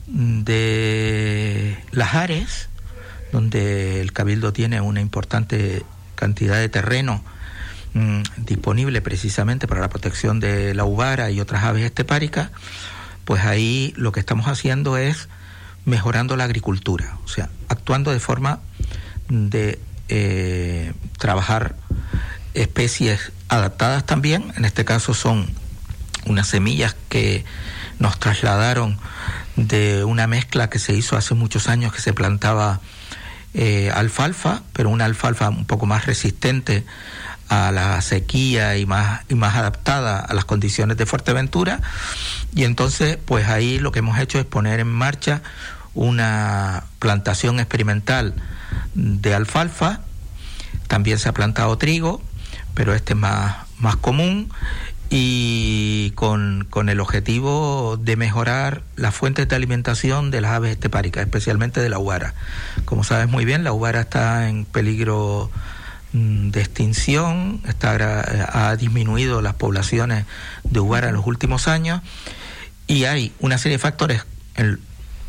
de 0.07 1.79
Las 1.91 2.15
Ares, 2.15 2.69
donde 3.33 4.01
el 4.01 4.13
Cabildo 4.13 4.53
tiene 4.53 4.81
una 4.81 5.01
importante 5.01 5.85
cantidad 6.15 6.57
de 6.57 6.69
terreno 6.69 7.25
mm, 7.95 8.23
disponible 8.39 9.01
precisamente 9.01 9.67
para 9.67 9.81
la 9.81 9.89
protección 9.89 10.39
de 10.41 10.75
la 10.75 10.85
uvara 10.85 11.31
y 11.31 11.41
otras 11.41 11.65
aves 11.65 11.85
estepáricas, 11.85 12.51
pues 13.25 13.45
ahí 13.45 13.93
lo 13.97 14.13
que 14.13 14.21
estamos 14.21 14.47
haciendo 14.47 14.97
es 14.97 15.29
mejorando 15.85 16.37
la 16.37 16.45
agricultura, 16.45 17.19
o 17.25 17.29
sea, 17.29 17.49
actuando 17.69 18.13
de 18.13 18.21
forma 18.21 18.61
de 19.29 19.79
eh, 20.09 20.93
trabajar 21.19 21.77
especies 22.55 23.33
adaptadas 23.49 24.05
también, 24.05 24.53
en 24.57 24.65
este 24.65 24.85
caso 24.85 25.15
son 25.15 25.49
unas 26.27 26.47
semillas 26.47 26.97
que 27.09 27.45
nos 27.99 28.19
trasladaron 28.19 28.99
de 29.57 30.05
una 30.05 30.27
mezcla 30.27 30.71
que 30.71 30.79
se 30.79 30.95
hizo 30.95 31.17
hace 31.17 31.35
muchos 31.35 31.69
años 31.69 31.93
que 31.93 32.01
se 32.01 32.13
plantaba 32.13 32.81
eh, 33.55 33.91
alfalfa, 33.95 34.63
pero 34.73 34.89
una 34.89 35.05
alfalfa 35.05 35.49
un 35.51 35.67
poco 35.67 35.87
más 35.87 36.07
resistente 36.07 36.85
a 37.49 37.71
la 37.71 38.01
sequía 38.01 38.79
y 38.79 38.87
más, 38.87 39.23
y 39.29 39.35
más 39.35 39.55
adaptada 39.57 40.21
a 40.21 40.33
las 40.33 40.47
condiciones 40.47 40.97
de 40.97 41.05
Fuerteventura. 41.05 41.81
Y 42.55 42.65
entonces, 42.65 43.19
pues 43.23 43.49
ahí 43.49 43.79
lo 43.79 43.93
que 43.93 43.99
hemos 43.99 44.19
hecho 44.19 44.39
es 44.39 44.47
poner 44.47 44.81
en 44.81 44.89
marcha 44.89 45.43
una 45.95 46.85
plantación 46.99 47.61
experimental 47.61 48.35
de 48.95 49.35
alfalfa. 49.35 50.01
También 50.89 51.19
se 51.19 51.29
ha 51.29 51.33
plantado 51.33 51.77
trigo, 51.79 52.23
pero 52.75 52.95
este 52.95 53.15
es 53.15 53.19
más, 53.19 53.57
más 53.79 53.97
común 53.97 54.51
y 55.11 56.13
con, 56.15 56.67
con, 56.71 56.89
el 56.89 56.99
objetivo 56.99 57.99
de 58.01 58.17
mejorar 58.17 58.83
las 58.97 59.15
fuentes 59.15 59.47
de 59.47 59.55
alimentación 59.55 60.31
de 60.31 60.41
las 60.41 60.53
aves 60.53 60.73
estepáricas, 60.73 61.25
especialmente 61.25 61.81
de 61.81 61.91
la 61.91 61.99
ubara. 61.99 62.35
Como 62.87 63.05
sabes 63.05 63.29
muy 63.29 63.45
bien, 63.45 63.63
la 63.63 63.75
ubara 63.75 64.01
está 64.01 64.49
en 64.49 64.65
peligro 64.65 65.51
mm, 66.15 66.49
de 66.49 66.61
extinción, 66.61 67.61
está, 67.69 68.71
ha 68.71 68.77
disminuido 68.77 69.43
las 69.43 69.55
poblaciones 69.55 70.25
de 70.65 70.81
ubara 70.81 71.11
en 71.11 71.15
los 71.15 71.27
últimos 71.27 71.69
años 71.69 72.01
y 72.87 73.05
hay 73.05 73.33
una 73.41 73.59
serie 73.59 73.77
de 73.77 73.83
factores 73.83 74.25
en, 74.55 74.81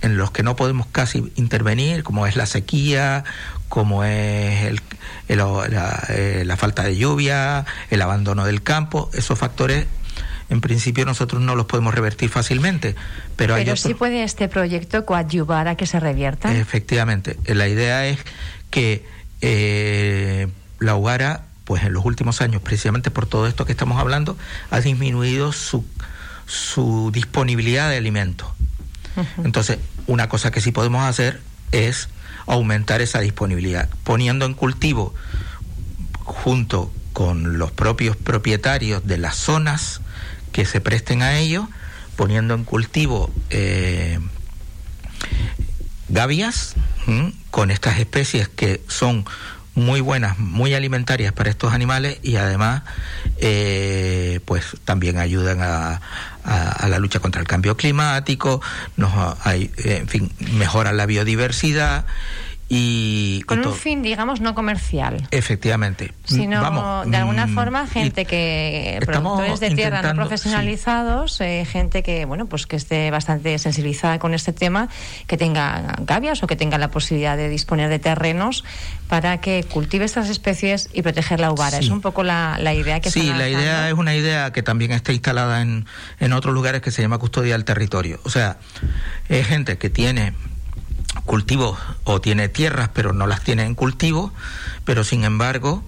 en 0.03 0.17
los 0.17 0.31
que 0.31 0.43
no 0.43 0.55
podemos 0.55 0.85
casi 0.87 1.31
intervenir, 1.35 2.03
como 2.03 2.27
es 2.27 2.35
la 2.35 2.45
sequía, 2.45 3.23
como 3.69 4.03
es 4.03 4.65
el, 4.65 4.81
eh, 5.29 6.43
la, 6.45 6.57
falta 6.57 6.83
de 6.83 6.97
lluvia, 6.97 7.65
el 7.89 8.01
abandono 8.01 8.45
del 8.45 8.61
campo, 8.61 9.09
esos 9.13 9.39
factores 9.39 9.87
en 10.49 10.59
principio 10.59 11.05
nosotros 11.05 11.41
no 11.41 11.55
los 11.55 11.65
podemos 11.65 11.95
revertir 11.95 12.29
fácilmente. 12.29 12.95
Pero, 13.37 13.55
pero 13.55 13.77
sí 13.77 13.93
puede 13.93 14.23
este 14.23 14.49
proyecto 14.49 15.05
coadyuvar 15.05 15.69
a 15.69 15.75
que 15.75 15.87
se 15.87 16.01
revierta. 16.01 16.53
Efectivamente, 16.53 17.37
la 17.47 17.67
idea 17.69 18.05
es 18.05 18.19
que 18.69 19.05
eh, 19.39 20.49
la 20.79 20.95
UARA, 20.95 21.45
pues 21.63 21.83
en 21.83 21.93
los 21.93 22.03
últimos 22.03 22.41
años, 22.41 22.61
precisamente 22.61 23.09
por 23.09 23.25
todo 23.25 23.47
esto 23.47 23.65
que 23.65 23.71
estamos 23.71 23.99
hablando, 23.99 24.37
ha 24.69 24.81
disminuido 24.81 25.53
su, 25.53 25.85
su 26.45 27.09
disponibilidad 27.13 27.89
de 27.89 27.97
alimentos. 27.97 28.49
Entonces, 29.43 29.79
una 30.07 30.29
cosa 30.29 30.51
que 30.51 30.61
sí 30.61 30.71
podemos 30.71 31.03
hacer 31.03 31.41
es 31.71 32.09
aumentar 32.45 33.01
esa 33.01 33.19
disponibilidad, 33.19 33.89
poniendo 34.03 34.45
en 34.45 34.53
cultivo 34.53 35.13
junto 36.23 36.91
con 37.13 37.57
los 37.57 37.71
propios 37.71 38.15
propietarios 38.17 39.05
de 39.05 39.17
las 39.17 39.35
zonas 39.35 40.01
que 40.51 40.65
se 40.65 40.81
presten 40.81 41.21
a 41.21 41.37
ello, 41.37 41.67
poniendo 42.15 42.53
en 42.53 42.63
cultivo 42.63 43.31
eh, 43.49 44.19
gavias 46.09 46.75
con 47.51 47.71
estas 47.71 47.99
especies 47.99 48.47
que 48.47 48.81
son 48.87 49.25
muy 49.75 50.01
buenas, 50.01 50.37
muy 50.37 50.73
alimentarias 50.73 51.33
para 51.33 51.49
estos 51.49 51.73
animales 51.73 52.19
y 52.21 52.35
además 52.35 52.83
eh, 53.45 54.39
pues 54.45 54.77
también 54.85 55.17
ayudan 55.17 55.61
a, 55.61 55.99
a, 56.45 56.87
la 56.87 56.97
lucha 56.97 57.19
contra 57.19 57.41
el 57.41 57.47
cambio 57.47 57.75
climático, 57.75 58.61
nos, 58.95 59.11
hay, 59.43 59.69
en 59.77 60.07
fin, 60.07 60.31
mejoran 60.39 60.95
la 60.95 61.05
biodiversidad 61.05 62.05
y 62.69 63.41
con 63.41 63.65
un 63.65 63.73
fin 63.73 64.01
digamos 64.01 64.41
no 64.41 64.55
comercial. 64.55 65.27
Efectivamente. 65.31 66.13
Sino 66.25 67.05
de 67.05 67.17
alguna 67.17 67.47
mm, 67.47 67.53
forma 67.53 67.87
gente 67.87 68.25
que 68.25 68.99
productores 69.05 69.59
de 69.59 69.71
tierra 69.71 70.01
no 70.01 70.15
profesionalizados 70.15 71.39
eh, 71.41 71.65
gente 71.69 72.03
que 72.03 72.25
bueno 72.25 72.45
pues 72.45 72.65
que 72.65 72.75
esté 72.75 73.11
bastante 73.11 73.57
sensibilizada 73.59 74.17
con 74.19 74.33
este 74.33 74.53
tema 74.53 74.89
que 75.27 75.37
tenga 75.37 75.95
gavias 75.99 76.41
o 76.43 76.47
que 76.47 76.55
tenga 76.55 76.77
la 76.77 76.89
posibilidad 76.89 77.37
de 77.37 77.49
disponer 77.49 77.89
de 77.89 77.99
terrenos 77.99 78.63
para 79.07 79.39
que 79.39 79.63
cultive 79.63 80.05
estas 80.05 80.29
especies 80.29 80.89
y 80.93 81.01
proteger 81.01 81.39
la 81.39 81.51
uvara 81.51 81.77
es 81.77 81.89
un 81.89 82.01
poco 82.01 82.23
la, 82.23 82.57
la 82.59 82.73
idea 82.73 82.99
que 83.01 83.11
sí 83.11 83.33
la 83.33 83.49
idea 83.49 83.89
es 83.89 83.93
una 83.93 84.15
idea 84.15 84.51
que 84.51 84.63
también 84.63 84.91
está 84.91 85.11
instalada 85.11 85.61
en, 85.61 85.85
en 86.19 86.33
otros 86.33 86.53
lugares 86.53 86.81
que 86.81 86.91
se 86.91 87.01
llama 87.01 87.17
custodia 87.17 87.53
del 87.53 87.65
territorio. 87.65 88.19
O 88.23 88.29
sea 88.29 88.57
es 89.27 89.47
gente 89.47 89.77
que 89.77 89.89
tiene 89.89 90.33
cultivos 91.25 91.77
o 92.03 92.21
tiene 92.21 92.49
tierras 92.49 92.89
pero 92.93 93.13
no 93.13 93.27
las 93.27 93.41
tiene 93.43 93.63
en 93.63 93.75
cultivo, 93.75 94.33
pero 94.85 95.03
sin 95.03 95.23
embargo 95.23 95.83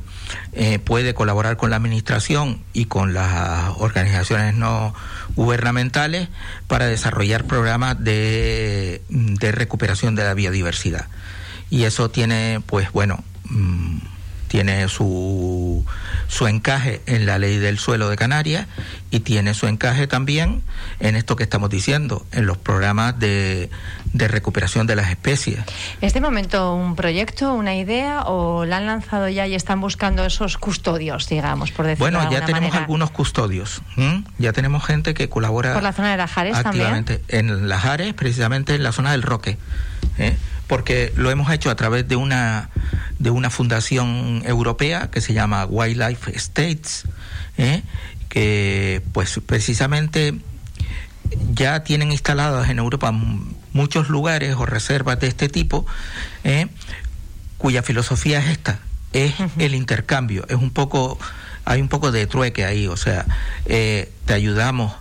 eh, 0.54 0.80
puede 0.80 1.14
colaborar 1.14 1.58
con 1.58 1.70
la 1.70 1.76
administración 1.76 2.62
y 2.74 2.86
con 2.86 3.14
las 3.14 3.74
organizaciones 3.78 4.56
no 4.56 4.94
gubernamentales 5.36 6.30
para 6.68 6.88
desarrollar 6.88 7.46
programas 7.46 8.04
de, 8.04 9.02
de 9.10 9.52
recuperación 9.52 10.16
de 10.16 10.24
la 10.24 10.34
biodiversidad. 10.34 11.08
Y 11.70 11.84
eso 11.84 12.10
tiene, 12.10 12.62
pues 12.66 12.92
bueno, 12.92 13.24
mm, 13.46 13.98
tiene 14.56 14.88
su, 14.88 15.86
su 16.30 16.48
encaje 16.48 17.02
en 17.08 17.26
la 17.26 17.38
ley 17.40 17.58
del 17.58 17.78
suelo 17.78 18.08
de 18.08 18.16
Canarias 18.16 18.68
y 19.12 19.20
tiene 19.20 19.54
su 19.54 19.68
encaje 19.68 20.08
también 20.08 20.62
en 21.02 21.18
esto 21.18 21.36
que 21.36 21.44
estamos 21.44 21.70
diciendo, 21.70 22.26
en 22.32 22.46
los 22.46 22.58
programas 22.58 23.20
de, 23.20 23.70
de 24.14 24.28
recuperación 24.30 24.88
de 24.88 24.96
las 24.96 25.10
especies. 25.10 25.60
¿Es 26.00 26.14
de 26.14 26.22
momento 26.22 26.74
un 26.74 26.96
proyecto, 26.96 27.54
una 27.54 27.76
idea 27.76 28.22
o 28.28 28.64
la 28.64 28.78
han 28.78 28.86
lanzado 28.86 29.28
ya 29.28 29.46
y 29.46 29.56
están 29.56 29.82
buscando 29.82 30.24
esos 30.24 30.58
custodios, 30.58 31.28
digamos, 31.28 31.72
por 31.72 31.86
decirlo 31.86 32.18
Bueno, 32.18 32.32
ya 32.32 32.46
tenemos 32.46 32.74
algunos 32.76 33.12
custodios, 33.12 33.82
ya 34.38 34.54
tenemos 34.54 34.86
gente 34.86 35.14
que 35.14 35.28
colabora. 35.28 35.74
¿Por 35.74 35.84
la 35.84 35.92
zona 35.92 36.12
de 36.12 36.18
Lajares 36.18 36.56
activamente. 36.56 37.18
también? 37.18 37.50
En 37.50 37.68
Lajares, 37.68 38.14
precisamente 38.14 38.76
en 38.76 38.84
la 38.84 38.94
zona 38.94 39.12
del 39.12 39.22
Roque. 39.22 39.58
¿eh? 40.18 40.38
Porque 40.68 41.14
lo 41.16 41.32
hemos 41.32 41.52
hecho 41.52 41.70
a 41.70 41.76
través 41.76 42.08
de 42.08 42.16
una 42.16 42.70
de 43.20 43.30
una 43.30 43.50
fundación 43.50 44.44
europea 44.46 45.10
que 45.10 45.22
se 45.22 45.34
llama 45.34 45.66
Wildlife 45.66 46.36
States, 46.36 47.06
¿eh? 47.58 47.82
que 48.30 49.02
pues 49.14 49.40
precisamente 49.46 50.36
ya 51.54 51.84
tienen 51.84 52.12
instaladas 52.12 52.70
en 52.70 52.80
Europa 52.80 53.12
muchos 53.74 54.10
lugares 54.10 54.56
o 54.56 54.66
reservas 54.66 55.20
de 55.20 55.28
este 55.28 55.50
tipo, 55.50 55.86
¿eh? 56.44 56.68
cuya 57.58 57.84
filosofía 57.84 58.40
es 58.40 58.48
esta, 58.48 58.80
es 59.14 59.34
el 59.58 59.76
intercambio, 59.76 60.46
es 60.50 60.56
un 60.56 60.72
poco, 60.72 61.18
hay 61.64 61.82
un 61.82 61.88
poco 61.88 62.12
de 62.12 62.28
trueque 62.28 62.66
ahí, 62.66 62.88
o 62.88 62.98
sea, 62.98 63.26
eh, 63.66 64.12
te 64.26 64.34
ayudamos 64.34 64.94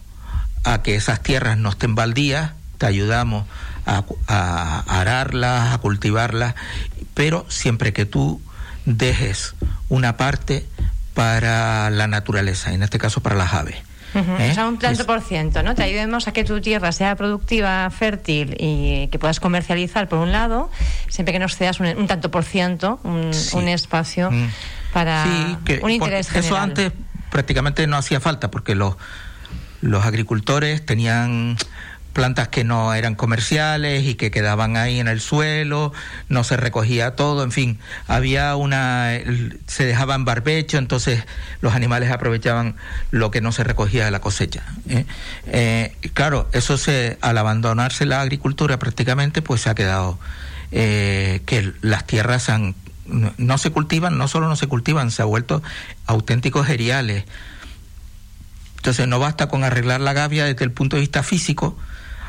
a 0.63 0.83
que 0.83 0.95
esas 0.95 1.23
tierras 1.23 1.59
no 1.59 1.71
estén 1.71 1.95
baldías, 1.95 2.53
te 2.79 2.87
ayudamos 2.87 3.45
a, 3.87 4.85
ararlas, 4.87 5.75
a 5.75 5.79
cultivarlas, 5.79 6.55
pero 7.15 7.47
siempre 7.49 7.93
que 7.93 8.07
tú 8.07 8.41
dejes 8.85 9.55
una 9.89 10.17
parte 10.17 10.67
para 11.15 11.91
la 11.91 12.07
naturaleza, 12.07 12.73
en 12.73 12.83
este 12.83 12.99
caso 12.99 13.23
para 13.23 13.37
las 13.37 13.55
aves. 13.55 13.77
¿Eh? 14.15 14.49
O 14.51 14.55
sea, 14.55 14.69
un 14.69 14.79
tanto 14.79 15.07
por 15.07 15.21
ciento, 15.23 15.63
¿no? 15.63 15.75
Te 15.75 15.83
ayudemos 15.83 16.29
a 16.29 16.33
que 16.33 16.45
tu 16.45 16.61
tierra 16.61 16.93
sea 16.93 17.17
productiva, 17.17 17.91
fértil 17.91 18.57
y 18.59 19.09
que 19.09 19.19
puedas 19.19 19.41
comercializar, 19.41 20.09
por 20.09 20.21
un 20.21 20.31
lado, 20.31 20.71
siempre 21.09 21.33
que 21.33 21.41
nos 21.41 21.57
cedas 21.57 21.81
un, 21.81 22.07
tanto 22.07 22.31
por 22.31 22.45
ciento, 22.45 23.01
un, 23.03 23.33
espacio 23.69 24.31
mm. 24.31 24.51
para 24.93 25.27
un 25.83 25.91
interés 25.91 26.29
general. 26.29 26.47
Eso 26.47 26.57
antes 26.57 26.93
prácticamente 27.31 27.87
no 27.89 27.97
hacía 27.97 28.21
falta 28.21 28.53
porque 28.53 28.77
los, 28.77 28.97
los 29.81 30.05
agricultores 30.05 30.87
tenían 30.87 31.57
plantas 32.15 32.49
que 32.49 32.65
no 32.65 32.95
eran 32.95 33.15
comerciales 33.15 34.05
y 34.05 34.15
que 34.15 34.31
quedaban 34.31 34.79
ahí 34.79 35.01
en 35.01 35.09
el 35.09 35.21
suelo, 35.21 35.93
no 36.31 36.45
se 36.45 36.57
recogía 36.57 37.17
todo, 37.17 37.43
en 37.43 37.53
fin, 37.53 37.79
había 38.07 38.57
una, 38.57 39.11
se 39.67 39.85
dejaba 39.85 40.15
en 40.15 40.25
barbecho, 40.25 40.79
entonces 40.79 41.25
los 41.61 41.75
animales 41.75 42.11
aprovechaban 42.11 42.77
lo 43.11 43.31
que 43.31 43.43
no 43.43 43.53
se 43.53 43.65
recogía 43.65 44.07
de 44.07 44.11
la 44.11 44.21
cosecha. 44.21 44.63
¿eh? 44.89 45.05
Eh, 45.47 45.95
claro, 46.15 46.49
eso 46.53 46.79
se, 46.79 47.19
al 47.21 47.37
abandonarse 47.37 48.07
la 48.07 48.23
agricultura 48.23 48.79
prácticamente, 48.79 49.43
pues 49.43 49.61
se 49.63 49.71
ha 49.71 49.75
quedado 49.75 50.19
eh, 50.71 51.43
que 51.45 51.73
las 51.83 52.07
tierras 52.07 52.49
han, 52.49 52.75
no 53.07 53.59
se 53.59 53.71
cultivan, 53.71 54.17
no 54.17 54.29
solo 54.29 54.49
no 54.49 54.57
se 54.57 54.69
cultivan, 54.69 55.11
se 55.11 55.21
ha 55.21 55.27
vuelto 55.27 55.63
auténticos 56.07 56.67
cereales. 56.69 57.25
Entonces 58.77 59.09
no 59.09 59.19
basta 59.19 59.49
con 59.49 59.65
arreglar 59.65 60.01
la 60.01 60.13
gavia 60.13 60.45
desde 60.45 60.65
el 60.65 60.71
punto 60.71 60.97
de 60.97 61.01
vista 61.01 61.23
físico, 61.23 61.77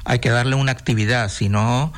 hay 0.05 0.19
que 0.19 0.29
darle 0.29 0.55
una 0.55 0.71
actividad, 0.71 1.29
si 1.29 1.49
no, 1.49 1.91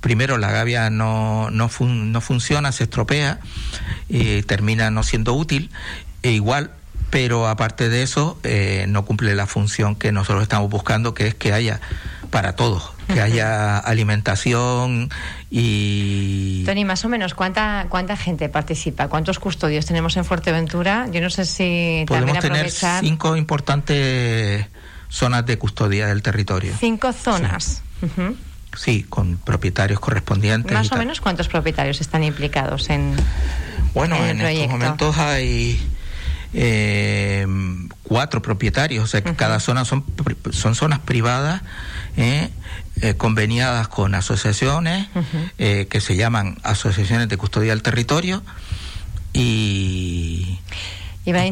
primero 0.00 0.38
la 0.38 0.50
gavia 0.50 0.90
no, 0.90 1.50
no, 1.50 1.70
no 1.80 2.20
funciona, 2.20 2.72
se 2.72 2.84
estropea 2.84 3.38
y 4.08 4.42
termina 4.42 4.90
no 4.90 5.02
siendo 5.02 5.34
útil, 5.34 5.70
e 6.22 6.32
igual 6.32 6.72
pero 7.10 7.48
aparte 7.48 7.88
de 7.88 8.02
eso 8.02 8.38
eh, 8.44 8.86
no 8.88 9.04
cumple 9.04 9.34
la 9.34 9.46
función 9.46 9.96
que 9.96 10.12
nosotros 10.12 10.42
estamos 10.42 10.70
buscando, 10.70 11.12
que 11.12 11.26
es 11.26 11.34
que 11.34 11.52
haya 11.52 11.80
para 12.30 12.54
todos, 12.54 12.92
que 13.12 13.20
haya 13.20 13.78
alimentación 13.78 15.10
y... 15.50 16.62
Tony, 16.64 16.84
más 16.84 17.04
o 17.04 17.08
menos, 17.08 17.34
¿cuánta, 17.34 17.86
cuánta 17.88 18.16
gente 18.16 18.48
participa? 18.48 19.08
¿Cuántos 19.08 19.40
custodios 19.40 19.84
tenemos 19.86 20.16
en 20.16 20.24
Fuerteventura? 20.24 21.08
Yo 21.10 21.20
no 21.20 21.30
sé 21.30 21.44
si 21.44 22.04
Podemos 22.06 22.38
tener 22.38 22.70
cinco 22.70 23.36
importantes 23.36 24.66
zonas 25.10 25.44
de 25.44 25.58
custodia 25.58 26.06
del 26.06 26.22
territorio. 26.22 26.72
Cinco 26.78 27.12
zonas. 27.12 27.82
Sí, 28.76 29.04
con 29.08 29.36
propietarios 29.36 30.00
correspondientes. 30.00 30.72
Más 30.72 30.90
o 30.92 30.96
menos 30.96 31.20
cuántos 31.20 31.48
propietarios 31.48 32.00
están 32.00 32.24
implicados 32.24 32.88
en. 32.88 33.14
Bueno, 33.92 34.16
en, 34.24 34.40
estos 34.40 34.68
momentos 34.68 35.18
hay 35.18 35.78
eh, 36.54 37.46
cuatro 38.04 38.40
propietarios, 38.40 39.04
o 39.04 39.06
sea 39.08 39.22
que 39.22 39.34
cada 39.34 39.60
zona 39.60 39.84
son, 39.84 40.04
son 40.52 40.74
zonas 40.74 41.00
privadas. 41.00 41.62
Eh, 42.16 42.50
eh, 43.02 43.14
conveniadas 43.14 43.88
con 43.88 44.14
asociaciones 44.14 45.08
eh, 45.56 45.86
que 45.88 46.02
se 46.02 46.16
llaman 46.16 46.58
asociaciones 46.64 47.30
de 47.30 47.38
custodia 47.38 47.70
del 47.70 47.82
territorio 47.82 48.42
y 49.32 50.58
¿Y 51.24 51.32
va 51.32 51.40
a 51.40 51.46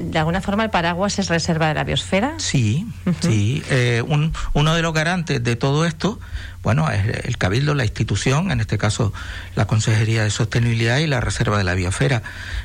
de 0.00 0.18
alguna 0.18 0.40
forma 0.40 0.62
el 0.62 0.70
paraguas 0.70 1.18
es 1.18 1.28
reserva 1.28 1.68
de 1.68 1.74
la 1.74 1.82
biosfera? 1.82 2.34
Sí, 2.38 2.86
sí. 3.20 3.62
Eh, 3.68 4.02
un, 4.06 4.32
uno 4.52 4.74
de 4.74 4.82
los 4.82 4.94
garantes 4.94 5.42
de 5.42 5.56
todo 5.56 5.84
esto, 5.84 6.20
bueno, 6.62 6.88
es 6.90 7.24
el 7.24 7.36
Cabildo, 7.36 7.74
la 7.74 7.84
institución, 7.84 8.52
en 8.52 8.60
este 8.60 8.78
caso 8.78 9.12
la 9.56 9.66
Consejería 9.66 10.22
de 10.22 10.30
Sostenibilidad 10.30 10.98
y 10.98 11.08
la 11.08 11.20
Reserva 11.20 11.58
de 11.58 11.64
la 11.64 11.74
Biosfera. 11.74 12.22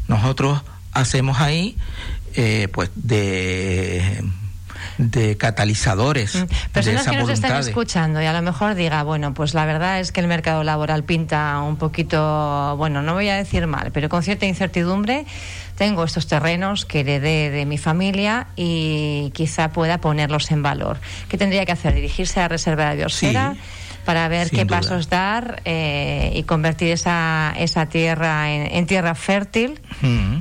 Nosotros 0.07 0.61
hacemos 0.91 1.39
ahí, 1.39 1.75
eh, 2.35 2.67
pues, 2.71 2.91
de 2.93 4.23
de 4.97 5.37
catalizadores. 5.37 6.35
Mm. 6.35 6.71
Personas 6.71 6.83
de 6.83 7.01
esa 7.01 7.11
que 7.11 7.17
nos 7.17 7.29
están 7.29 7.59
escuchando 7.59 8.21
y 8.21 8.25
a 8.25 8.33
lo 8.33 8.41
mejor 8.41 8.75
diga, 8.75 9.03
bueno, 9.03 9.33
pues 9.33 9.53
la 9.53 9.65
verdad 9.65 9.99
es 9.99 10.11
que 10.11 10.19
el 10.19 10.27
mercado 10.27 10.63
laboral 10.63 11.03
pinta 11.03 11.59
un 11.59 11.77
poquito, 11.77 12.75
bueno, 12.77 13.01
no 13.01 13.13
voy 13.13 13.29
a 13.29 13.35
decir 13.35 13.67
mal, 13.67 13.91
pero 13.91 14.09
con 14.09 14.23
cierta 14.23 14.45
incertidumbre. 14.45 15.25
Tengo 15.77 16.03
estos 16.03 16.25
terrenos 16.25 16.85
que 16.85 17.01
heredé 17.01 17.51
de 17.51 17.67
mi 17.67 17.77
familia 17.77 18.47
y 18.55 19.31
quizá 19.35 19.69
pueda 19.69 19.99
ponerlos 19.99 20.49
en 20.49 20.63
valor. 20.63 20.97
¿Qué 21.29 21.37
tendría 21.37 21.67
que 21.67 21.71
hacer? 21.71 21.93
¿Dirigirse 21.93 22.39
a 22.39 22.43
la 22.43 22.47
Reserva 22.49 22.89
de 22.89 22.95
Biosfera? 22.95 23.55
para 24.07 24.29
ver 24.29 24.49
qué 24.49 24.65
pasos 24.65 25.09
dar 25.09 25.61
eh, 25.65 26.31
y 26.33 26.43
convertir 26.43 26.93
esa, 26.93 27.53
esa 27.57 27.87
tierra 27.87 28.49
en, 28.49 28.85
tierra 28.85 29.15
fértil. 29.15 29.81
Mm. 29.99 30.37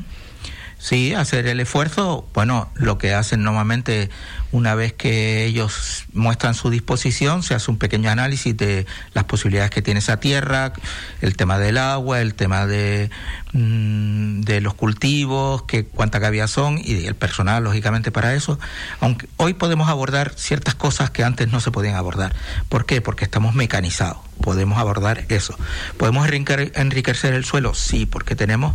Sí, 0.78 1.14
hacer 1.14 1.48
el 1.48 1.58
esfuerzo, 1.58 2.28
bueno, 2.32 2.70
lo 2.74 2.96
que 2.96 3.12
hacen 3.12 3.42
normalmente 3.42 4.08
una 4.56 4.74
vez 4.74 4.94
que 4.94 5.44
ellos 5.44 6.06
muestran 6.14 6.54
su 6.54 6.70
disposición, 6.70 7.42
se 7.42 7.54
hace 7.54 7.70
un 7.70 7.76
pequeño 7.76 8.10
análisis 8.10 8.56
de 8.56 8.86
las 9.12 9.24
posibilidades 9.24 9.70
que 9.70 9.82
tiene 9.82 10.00
esa 10.00 10.18
tierra, 10.18 10.72
el 11.20 11.36
tema 11.36 11.58
del 11.58 11.76
agua, 11.76 12.22
el 12.22 12.34
tema 12.34 12.66
de, 12.66 13.10
mm, 13.52 14.40
de 14.40 14.62
los 14.62 14.72
cultivos, 14.72 15.64
que 15.64 15.84
cuánta 15.84 16.20
cabía 16.20 16.48
son 16.48 16.78
y 16.82 17.04
el 17.04 17.14
personal, 17.14 17.64
lógicamente, 17.64 18.10
para 18.10 18.34
eso. 18.34 18.58
Aunque 19.00 19.28
hoy 19.36 19.52
podemos 19.52 19.90
abordar 19.90 20.32
ciertas 20.36 20.74
cosas 20.74 21.10
que 21.10 21.22
antes 21.22 21.52
no 21.52 21.60
se 21.60 21.70
podían 21.70 21.94
abordar. 21.94 22.34
¿Por 22.70 22.86
qué? 22.86 23.02
Porque 23.02 23.26
estamos 23.26 23.54
mecanizados. 23.54 24.18
Podemos 24.40 24.78
abordar 24.78 25.26
eso. 25.28 25.56
¿Podemos 25.98 26.28
enriquecer 26.28 27.34
el 27.34 27.44
suelo? 27.44 27.74
Sí, 27.74 28.06
porque 28.06 28.34
tenemos 28.34 28.74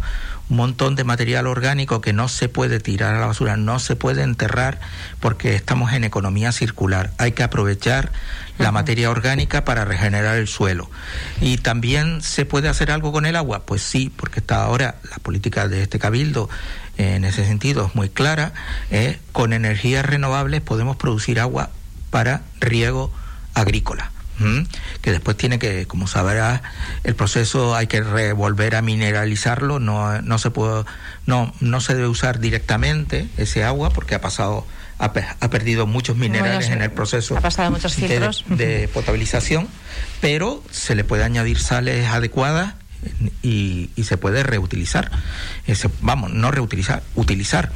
un 0.51 0.57
montón 0.57 0.95
de 0.95 1.05
material 1.05 1.47
orgánico 1.47 2.01
que 2.01 2.11
no 2.11 2.27
se 2.27 2.49
puede 2.49 2.81
tirar 2.81 3.15
a 3.15 3.19
la 3.21 3.27
basura, 3.27 3.55
no 3.55 3.79
se 3.79 3.95
puede 3.95 4.21
enterrar 4.21 4.81
porque 5.21 5.55
estamos 5.71 5.93
en 5.93 6.03
economía 6.03 6.51
circular. 6.51 7.13
Hay 7.17 7.31
que 7.31 7.43
aprovechar 7.43 8.11
la 8.57 8.73
materia 8.73 9.09
orgánica 9.09 9.63
para 9.63 9.85
regenerar 9.85 10.35
el 10.37 10.49
suelo. 10.49 10.91
¿Y 11.39 11.59
también 11.59 12.21
se 12.21 12.43
puede 12.43 12.67
hacer 12.67 12.91
algo 12.91 13.13
con 13.13 13.25
el 13.25 13.37
agua? 13.37 13.65
Pues 13.65 13.81
sí, 13.81 14.11
porque 14.13 14.41
está 14.41 14.63
ahora 14.63 14.95
la 15.09 15.15
política 15.19 15.69
de 15.69 15.81
este 15.81 15.97
cabildo 15.97 16.49
en 16.97 17.23
ese 17.23 17.45
sentido 17.45 17.85
es 17.87 17.95
muy 17.95 18.09
clara. 18.09 18.51
¿eh? 18.89 19.17
con 19.31 19.53
energías 19.53 20.05
renovables 20.05 20.59
podemos 20.59 20.97
producir 20.97 21.39
agua 21.39 21.69
para 22.09 22.41
riego 22.59 23.13
agrícola 23.53 24.11
que 25.01 25.11
después 25.11 25.37
tiene 25.37 25.59
que, 25.59 25.85
como 25.85 26.07
sabrás, 26.07 26.61
el 27.03 27.13
proceso 27.13 27.75
hay 27.75 27.85
que 27.85 28.01
volver 28.33 28.75
a 28.75 28.81
mineralizarlo, 28.81 29.79
no, 29.79 30.19
no 30.21 30.39
se 30.39 30.49
puede, 30.49 30.83
no, 31.27 31.53
no 31.59 31.79
se 31.79 31.93
debe 31.93 32.07
usar 32.07 32.39
directamente 32.39 33.29
ese 33.37 33.63
agua 33.63 33.91
porque 33.91 34.15
ha 34.15 34.21
pasado 34.21 34.65
ha, 35.01 35.49
perdido 35.49 35.87
muchos 35.87 36.15
minerales 36.15 36.69
en 36.69 36.81
el 36.81 36.91
proceso 36.91 37.37
ha 37.37 37.41
pasado 37.41 37.71
muchos 37.71 37.95
filtros. 37.95 38.45
De, 38.47 38.87
potabilización, 38.87 39.67
pero 40.21 40.63
se 40.71 40.95
le 40.95 41.03
puede 41.03 41.23
añadir 41.23 41.59
sales 41.59 42.07
adecuadas 42.07 42.75
y, 43.41 43.89
y 43.95 44.03
se 44.03 44.17
puede 44.17 44.43
reutilizar. 44.43 45.11
Ese, 45.65 45.89
vamos, 46.01 46.31
no 46.31 46.51
reutilizar, 46.51 47.01
utilizar. 47.15 47.71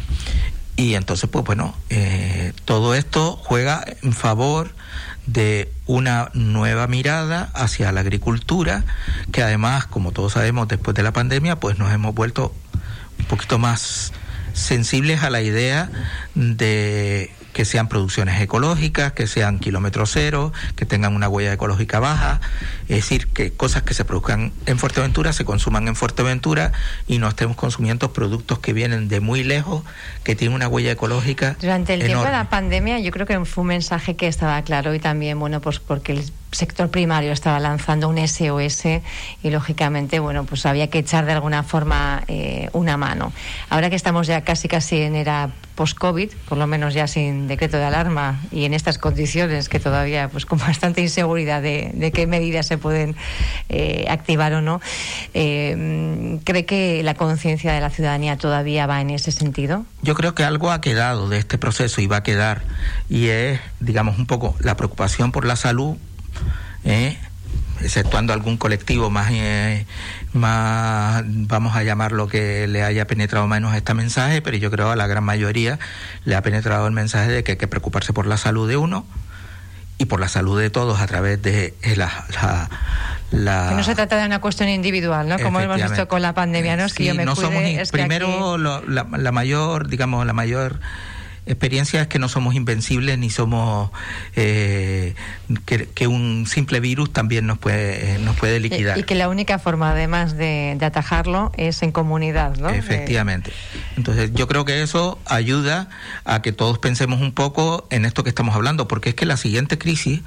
Y 0.78 0.96
entonces, 0.96 1.30
pues 1.30 1.46
bueno, 1.46 1.76
eh, 1.90 2.54
todo 2.66 2.96
esto 2.96 3.40
juega 3.42 3.84
en 4.04 4.14
favor 4.14 4.76
de 5.26 5.72
una 5.86 6.30
nueva 6.34 6.88
mirada 6.88 7.50
hacia 7.54 7.92
la 7.92 8.02
agricultura, 8.02 8.84
que 9.32 9.42
además, 9.42 9.86
como 9.88 10.12
todos 10.12 10.34
sabemos, 10.34 10.68
después 10.68 10.94
de 10.96 11.04
la 11.04 11.14
pandemia, 11.14 11.60
pues 11.60 11.80
nos 11.80 11.92
hemos 11.94 12.14
vuelto 12.14 12.54
un 13.18 13.26
poquito 13.26 13.58
más 13.58 14.12
sensibles 14.56 15.22
a 15.22 15.30
la 15.30 15.42
idea 15.42 15.90
de 16.34 17.30
que 17.56 17.64
sean 17.64 17.88
producciones 17.88 18.42
ecológicas, 18.42 19.14
que 19.14 19.28
sean 19.28 19.60
kilómetros 19.60 20.12
cero, 20.12 20.52
que 20.76 20.86
tengan 20.86 21.16
una 21.16 21.30
huella 21.30 21.54
ecológica 21.54 22.02
baja, 22.02 22.42
es 22.90 22.98
decir, 22.98 23.28
que 23.28 23.54
cosas 23.54 23.84
que 23.84 23.94
se 23.94 24.04
produzcan 24.04 24.52
en 24.66 24.78
Fuerteventura 24.78 25.32
se 25.32 25.46
consuman 25.46 25.88
en 25.88 25.96
Fuerteventura 25.96 26.74
y 27.08 27.18
no 27.18 27.30
estemos 27.30 27.56
consumiendo 27.56 28.12
productos 28.12 28.60
que 28.60 28.74
vienen 28.74 29.08
de 29.08 29.22
muy 29.22 29.46
lejos, 29.46 29.86
que 30.26 30.36
tienen 30.36 30.54
una 30.54 30.68
huella 30.68 30.92
ecológica. 30.92 31.56
Durante 31.62 31.94
el 31.94 32.04
tiempo 32.04 32.26
de 32.26 32.32
la 32.32 32.50
pandemia 32.50 33.00
yo 33.00 33.10
creo 33.12 33.26
que 33.26 33.46
fue 33.46 33.62
un 33.62 33.68
mensaje 33.70 34.18
que 34.18 34.28
estaba 34.28 34.62
claro 34.64 34.94
y 34.94 35.00
también, 35.00 35.40
bueno, 35.40 35.62
pues 35.62 35.80
porque 35.80 36.12
el 36.12 36.30
sector 36.52 36.90
primario 36.90 37.32
estaba 37.32 37.62
lanzando 37.62 38.10
un 38.10 38.18
SOS 38.18 38.84
y 39.44 39.50
lógicamente, 39.50 40.20
bueno, 40.20 40.44
pues 40.44 40.66
había 40.66 40.90
que 40.90 41.00
echar 41.00 41.26
de 41.26 41.32
alguna 41.32 41.64
forma 41.64 42.22
eh, 42.28 42.70
una 42.74 42.98
mano. 42.98 43.32
Ahora 43.70 43.90
que 43.90 43.96
estamos 43.96 44.28
ya 44.28 44.42
casi 44.42 44.68
casi 44.68 45.00
en 45.00 45.16
era 45.16 45.52
post-COVID, 45.76 46.32
por 46.48 46.58
lo 46.58 46.68
menos 46.68 46.94
ya 46.94 47.08
sin 47.08 47.48
decreto 47.48 47.78
de 47.78 47.84
alarma 47.84 48.42
y 48.52 48.66
en 48.66 48.74
estas 48.74 48.98
condiciones 48.98 49.70
que 49.70 49.80
todavía, 49.80 50.30
pues 50.30 50.46
con 50.46 50.58
bastante 50.60 51.02
inseguridad 51.02 51.62
de, 51.62 52.12
qué 52.14 52.28
medidas 52.28 52.66
se 52.66 52.78
pueden 52.78 53.16
eh, 53.70 54.06
activar 54.10 54.54
o 54.54 54.62
no, 54.62 54.82
eh, 55.34 56.40
¿cree 56.44 56.66
que 56.66 57.04
la 57.04 57.16
conciencia 57.16 57.74
de 57.74 57.82
la 57.82 57.90
ciudadanía 57.90 58.38
todavía 58.38 58.88
va 58.88 59.02
en 59.02 59.10
ese 59.10 59.32
sentido? 59.32 59.86
Yo 60.02 60.16
creo 60.16 60.34
que 60.34 60.44
algo 60.44 60.72
ha 60.72 60.82
quedado 60.82 61.30
de 61.30 61.38
este 61.38 61.58
proceso 61.58 62.02
y 62.02 62.08
va 62.08 62.18
a 62.18 62.24
quedar, 62.24 62.64
y 63.10 63.28
es, 63.28 63.60
digamos, 63.80 64.18
un 64.18 64.26
poco 64.26 64.56
la 64.60 64.76
preocupación 64.78 65.32
por 65.32 65.46
la 65.46 65.56
salud 65.56 65.98
¿eh? 66.86 67.18
Exceptuando 67.86 68.34
algún 68.34 68.58
colectivo 68.58 69.10
más, 69.10 69.30
eh, 69.32 69.86
más, 70.34 71.24
vamos 71.26 71.76
a 71.76 71.84
llamarlo 71.84 72.28
que 72.28 72.68
le 72.68 72.84
haya 72.84 73.08
penetrado 73.08 73.48
menos 73.48 73.76
este 73.76 73.94
mensaje, 73.94 74.42
pero 74.42 74.58
yo 74.58 74.72
creo 74.72 74.92
a 74.92 74.96
la 74.96 75.08
gran 75.08 75.24
mayoría 75.24 75.80
le 76.26 76.36
ha 76.36 76.42
penetrado 76.42 76.88
el 76.88 76.94
mensaje 76.94 77.32
de 77.32 77.44
que 77.44 77.54
hay 77.54 77.58
que 77.58 77.68
preocuparse 77.68 78.12
por 78.12 78.26
la 78.26 78.38
salud 78.38 78.68
de 78.68 78.78
uno 78.78 79.06
y 79.98 80.06
por 80.06 80.20
la 80.20 80.28
salud 80.28 80.60
de 80.60 80.70
todos 80.70 81.00
a 81.00 81.08
través 81.08 81.42
de 81.42 81.74
la, 81.96 82.26
la, 83.32 83.70
que 83.70 83.76
no 83.76 83.84
se 83.84 83.96
trata 83.96 84.18
de 84.18 84.26
una 84.26 84.42
cuestión 84.42 84.68
individual, 84.68 85.30
¿no? 85.30 85.40
Como 85.40 85.60
hemos 85.60 85.82
visto 85.82 86.08
con 86.08 86.22
la 86.22 86.34
pandemia, 86.34 86.76
¿no? 86.76 86.86
Es 86.86 86.94
que 86.94 87.06
yo 87.06 87.16
me 87.16 87.24
no 87.24 87.36
cuide, 87.36 87.84
primero 87.92 88.58
la, 88.58 88.82
la, 88.88 89.32
mayor, 89.32 89.88
digamos, 89.88 90.26
la 90.26 90.34
mayor 90.34 90.80
experiencia 91.46 92.02
es 92.02 92.08
que 92.08 92.20
no 92.20 92.30
somos 92.30 92.56
invencibles 92.56 93.18
ni 93.18 93.30
somos 93.30 93.92
eh, 94.36 95.14
que, 95.66 96.08
un 96.08 96.46
simple 96.48 96.80
virus 96.80 97.12
también 97.14 97.46
nos 97.46 97.58
puede 97.58 98.18
nos 98.20 98.36
puede 98.36 98.60
liquidar. 98.60 98.98
y, 98.98 99.04
que 99.04 99.16
la 99.16 99.30
única 99.30 99.60
forma 99.60 99.92
además 99.92 100.38
de, 100.38 100.78
atajarlo 100.82 101.52
es 101.58 101.82
en 101.84 101.92
comunidad 101.92 102.58
no 102.58 102.70
efectivamente. 102.70 103.52
Entonces 103.98 104.32
yo 104.34 104.48
creo 104.48 104.66
que 104.66 104.82
eso 104.82 105.20
ayuda 105.26 105.90
a 106.26 106.42
que 106.42 106.52
todos 106.52 106.80
pensemos 106.80 107.22
un 107.22 107.32
poco 107.32 107.88
en 107.90 108.06
esto 108.06 108.24
que 108.24 108.30
estamos 108.30 108.56
hablando 108.56 108.88
porque 108.88 109.10
es 109.10 109.16
que 109.16 109.26
la 109.26 109.38
siguiente 109.38 109.78
crisis 109.78 110.22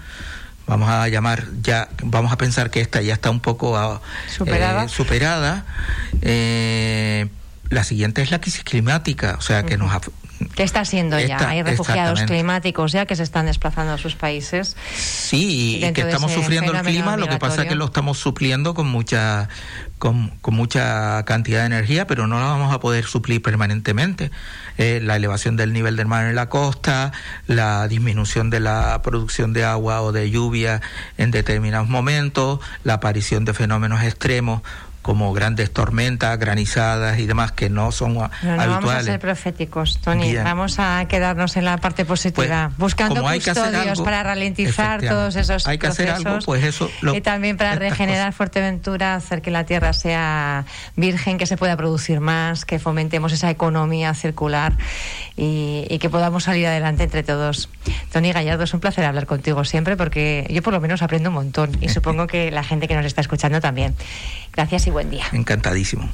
vamos 0.66 0.88
a 0.88 1.09
llamar 1.09 1.44
ya 1.62 1.88
vamos 2.02 2.33
a 2.33 2.38
pensar 2.38 2.70
que 2.70 2.81
esta 2.81 3.00
ya 3.00 3.14
está 3.14 3.31
un 3.31 3.40
poco 3.40 3.76
ah, 3.76 4.00
superada. 4.28 4.85
eh, 4.85 4.88
superada 4.88 5.64
eh, 6.22 7.28
la 7.70 7.85
siguiente 7.85 8.22
es 8.22 8.31
la 8.31 8.40
crisis 8.40 8.64
climática, 8.64 9.37
o 9.38 9.42
sea, 9.42 9.64
que 9.64 9.76
nos, 9.76 9.92
¿Qué 10.55 10.62
está 10.62 10.81
haciendo 10.81 11.18
ya? 11.18 11.48
Hay 11.48 11.62
refugiados 11.62 12.22
climáticos 12.22 12.92
ya 12.92 13.07
que 13.07 13.16
se 13.16 13.22
están 13.22 13.46
desplazando 13.46 13.92
a 13.92 13.98
sus 13.98 14.14
países. 14.14 14.77
Sí, 14.94 15.81
y 15.83 15.92
que 15.92 16.03
estamos 16.03 16.33
sufriendo 16.33 16.72
el 16.72 16.83
clima, 16.83 17.16
lo 17.16 17.29
que 17.29 17.38
pasa 17.38 17.62
es 17.62 17.68
que 17.68 17.74
lo 17.74 17.87
estamos 17.87 18.18
supliendo 18.18 18.74
con 18.74 18.87
mucha, 18.87 19.48
con, 19.98 20.33
mucha 20.46 21.24
cantidad 21.24 21.61
de 21.61 21.66
energía, 21.66 22.07
pero 22.07 22.27
no 22.27 22.38
la 22.38 22.46
vamos 22.46 22.72
a 22.72 22.81
poder 22.81 23.05
suplir 23.05 23.42
permanentemente. 23.42 24.31
Eh, 24.77 25.01
la 25.03 25.16
elevación 25.16 25.57
del 25.57 25.72
nivel 25.72 25.96
del 25.96 26.07
mar 26.07 26.27
en 26.27 26.37
la 26.37 26.48
costa, 26.48 27.12
la 27.46 27.88
disminución 27.88 28.51
de 28.51 28.61
la 28.61 29.03
producción 29.03 29.53
de 29.53 29.64
agua 29.64 30.03
o 30.03 30.12
de 30.12 30.31
lluvia 30.31 30.81
en 31.16 31.33
determinados 31.33 31.88
momentos, 31.88 32.61
la 32.85 32.94
aparición 32.94 33.44
de 33.44 33.55
fenómenos 33.55 34.03
extremos 34.03 34.62
como 35.09 35.33
grandes 35.33 35.73
tormentas, 35.73 36.38
granizadas 36.38 37.18
y 37.18 37.25
demás 37.25 37.53
que 37.53 37.71
no 37.71 37.92
son 37.92 38.12
no, 38.12 38.25
habituales. 38.25 38.68
Vamos 38.68 38.94
a 38.94 39.03
ser 39.03 39.18
proféticos, 39.18 39.99
Tony. 40.03 40.37
Vamos 40.37 40.79
a 40.79 41.07
quedarnos 41.09 41.57
en 41.57 41.64
la 41.64 41.79
parte 41.79 42.05
positiva, 42.05 42.73
pues, 42.77 42.94
buscando 42.94 43.23
custodios 43.23 44.03
para 44.03 44.23
ralentizar 44.23 45.01
todos 45.01 45.35
esos 45.37 45.66
hay 45.66 45.79
que 45.79 45.87
procesos 45.87 46.14
hacer 46.14 46.27
algo, 46.27 46.44
pues 46.44 46.62
eso 46.62 46.90
y 47.14 47.23
también 47.23 47.57
para 47.57 47.77
regenerar 47.77 48.35
Fuerteventura, 48.35 49.14
hacer 49.14 49.40
que 49.40 49.51
la 49.51 49.64
tierra 49.64 49.94
sea 49.94 50.66
virgen, 50.94 51.38
que 51.38 51.47
se 51.47 51.57
pueda 51.57 51.75
producir 51.79 52.21
más, 52.21 52.66
que 52.66 52.79
fomentemos 52.79 53.33
esa 53.33 53.49
economía 53.49 54.12
circular 54.12 54.75
y, 55.38 55.87
y 55.88 55.99
que 56.01 56.11
podamos 56.11 56.44
salir 56.44 56.66
adelante 56.66 57.05
entre 57.05 57.23
todos. 57.23 57.71
Tony 58.12 58.31
Gallardo, 58.33 58.64
es 58.64 58.75
un 58.75 58.81
placer 58.81 59.07
hablar 59.07 59.25
contigo 59.25 59.64
siempre 59.64 59.97
porque 59.97 60.47
yo 60.51 60.62
por 60.62 60.75
lo 60.75 60.83
menos 60.83 61.01
aprendo 61.01 61.31
un 61.31 61.37
montón 61.37 61.71
y 61.81 61.88
supongo 61.88 62.27
que 62.27 62.51
la 62.51 62.62
gente 62.62 62.87
que 62.88 62.94
nos 62.94 63.07
está 63.07 63.23
escuchando 63.23 63.62
también. 63.62 63.94
Gracias 64.53 64.87
y 64.87 64.90
buen 64.99 65.11
día. 65.11 65.27
Encantadísimo. 65.33 66.11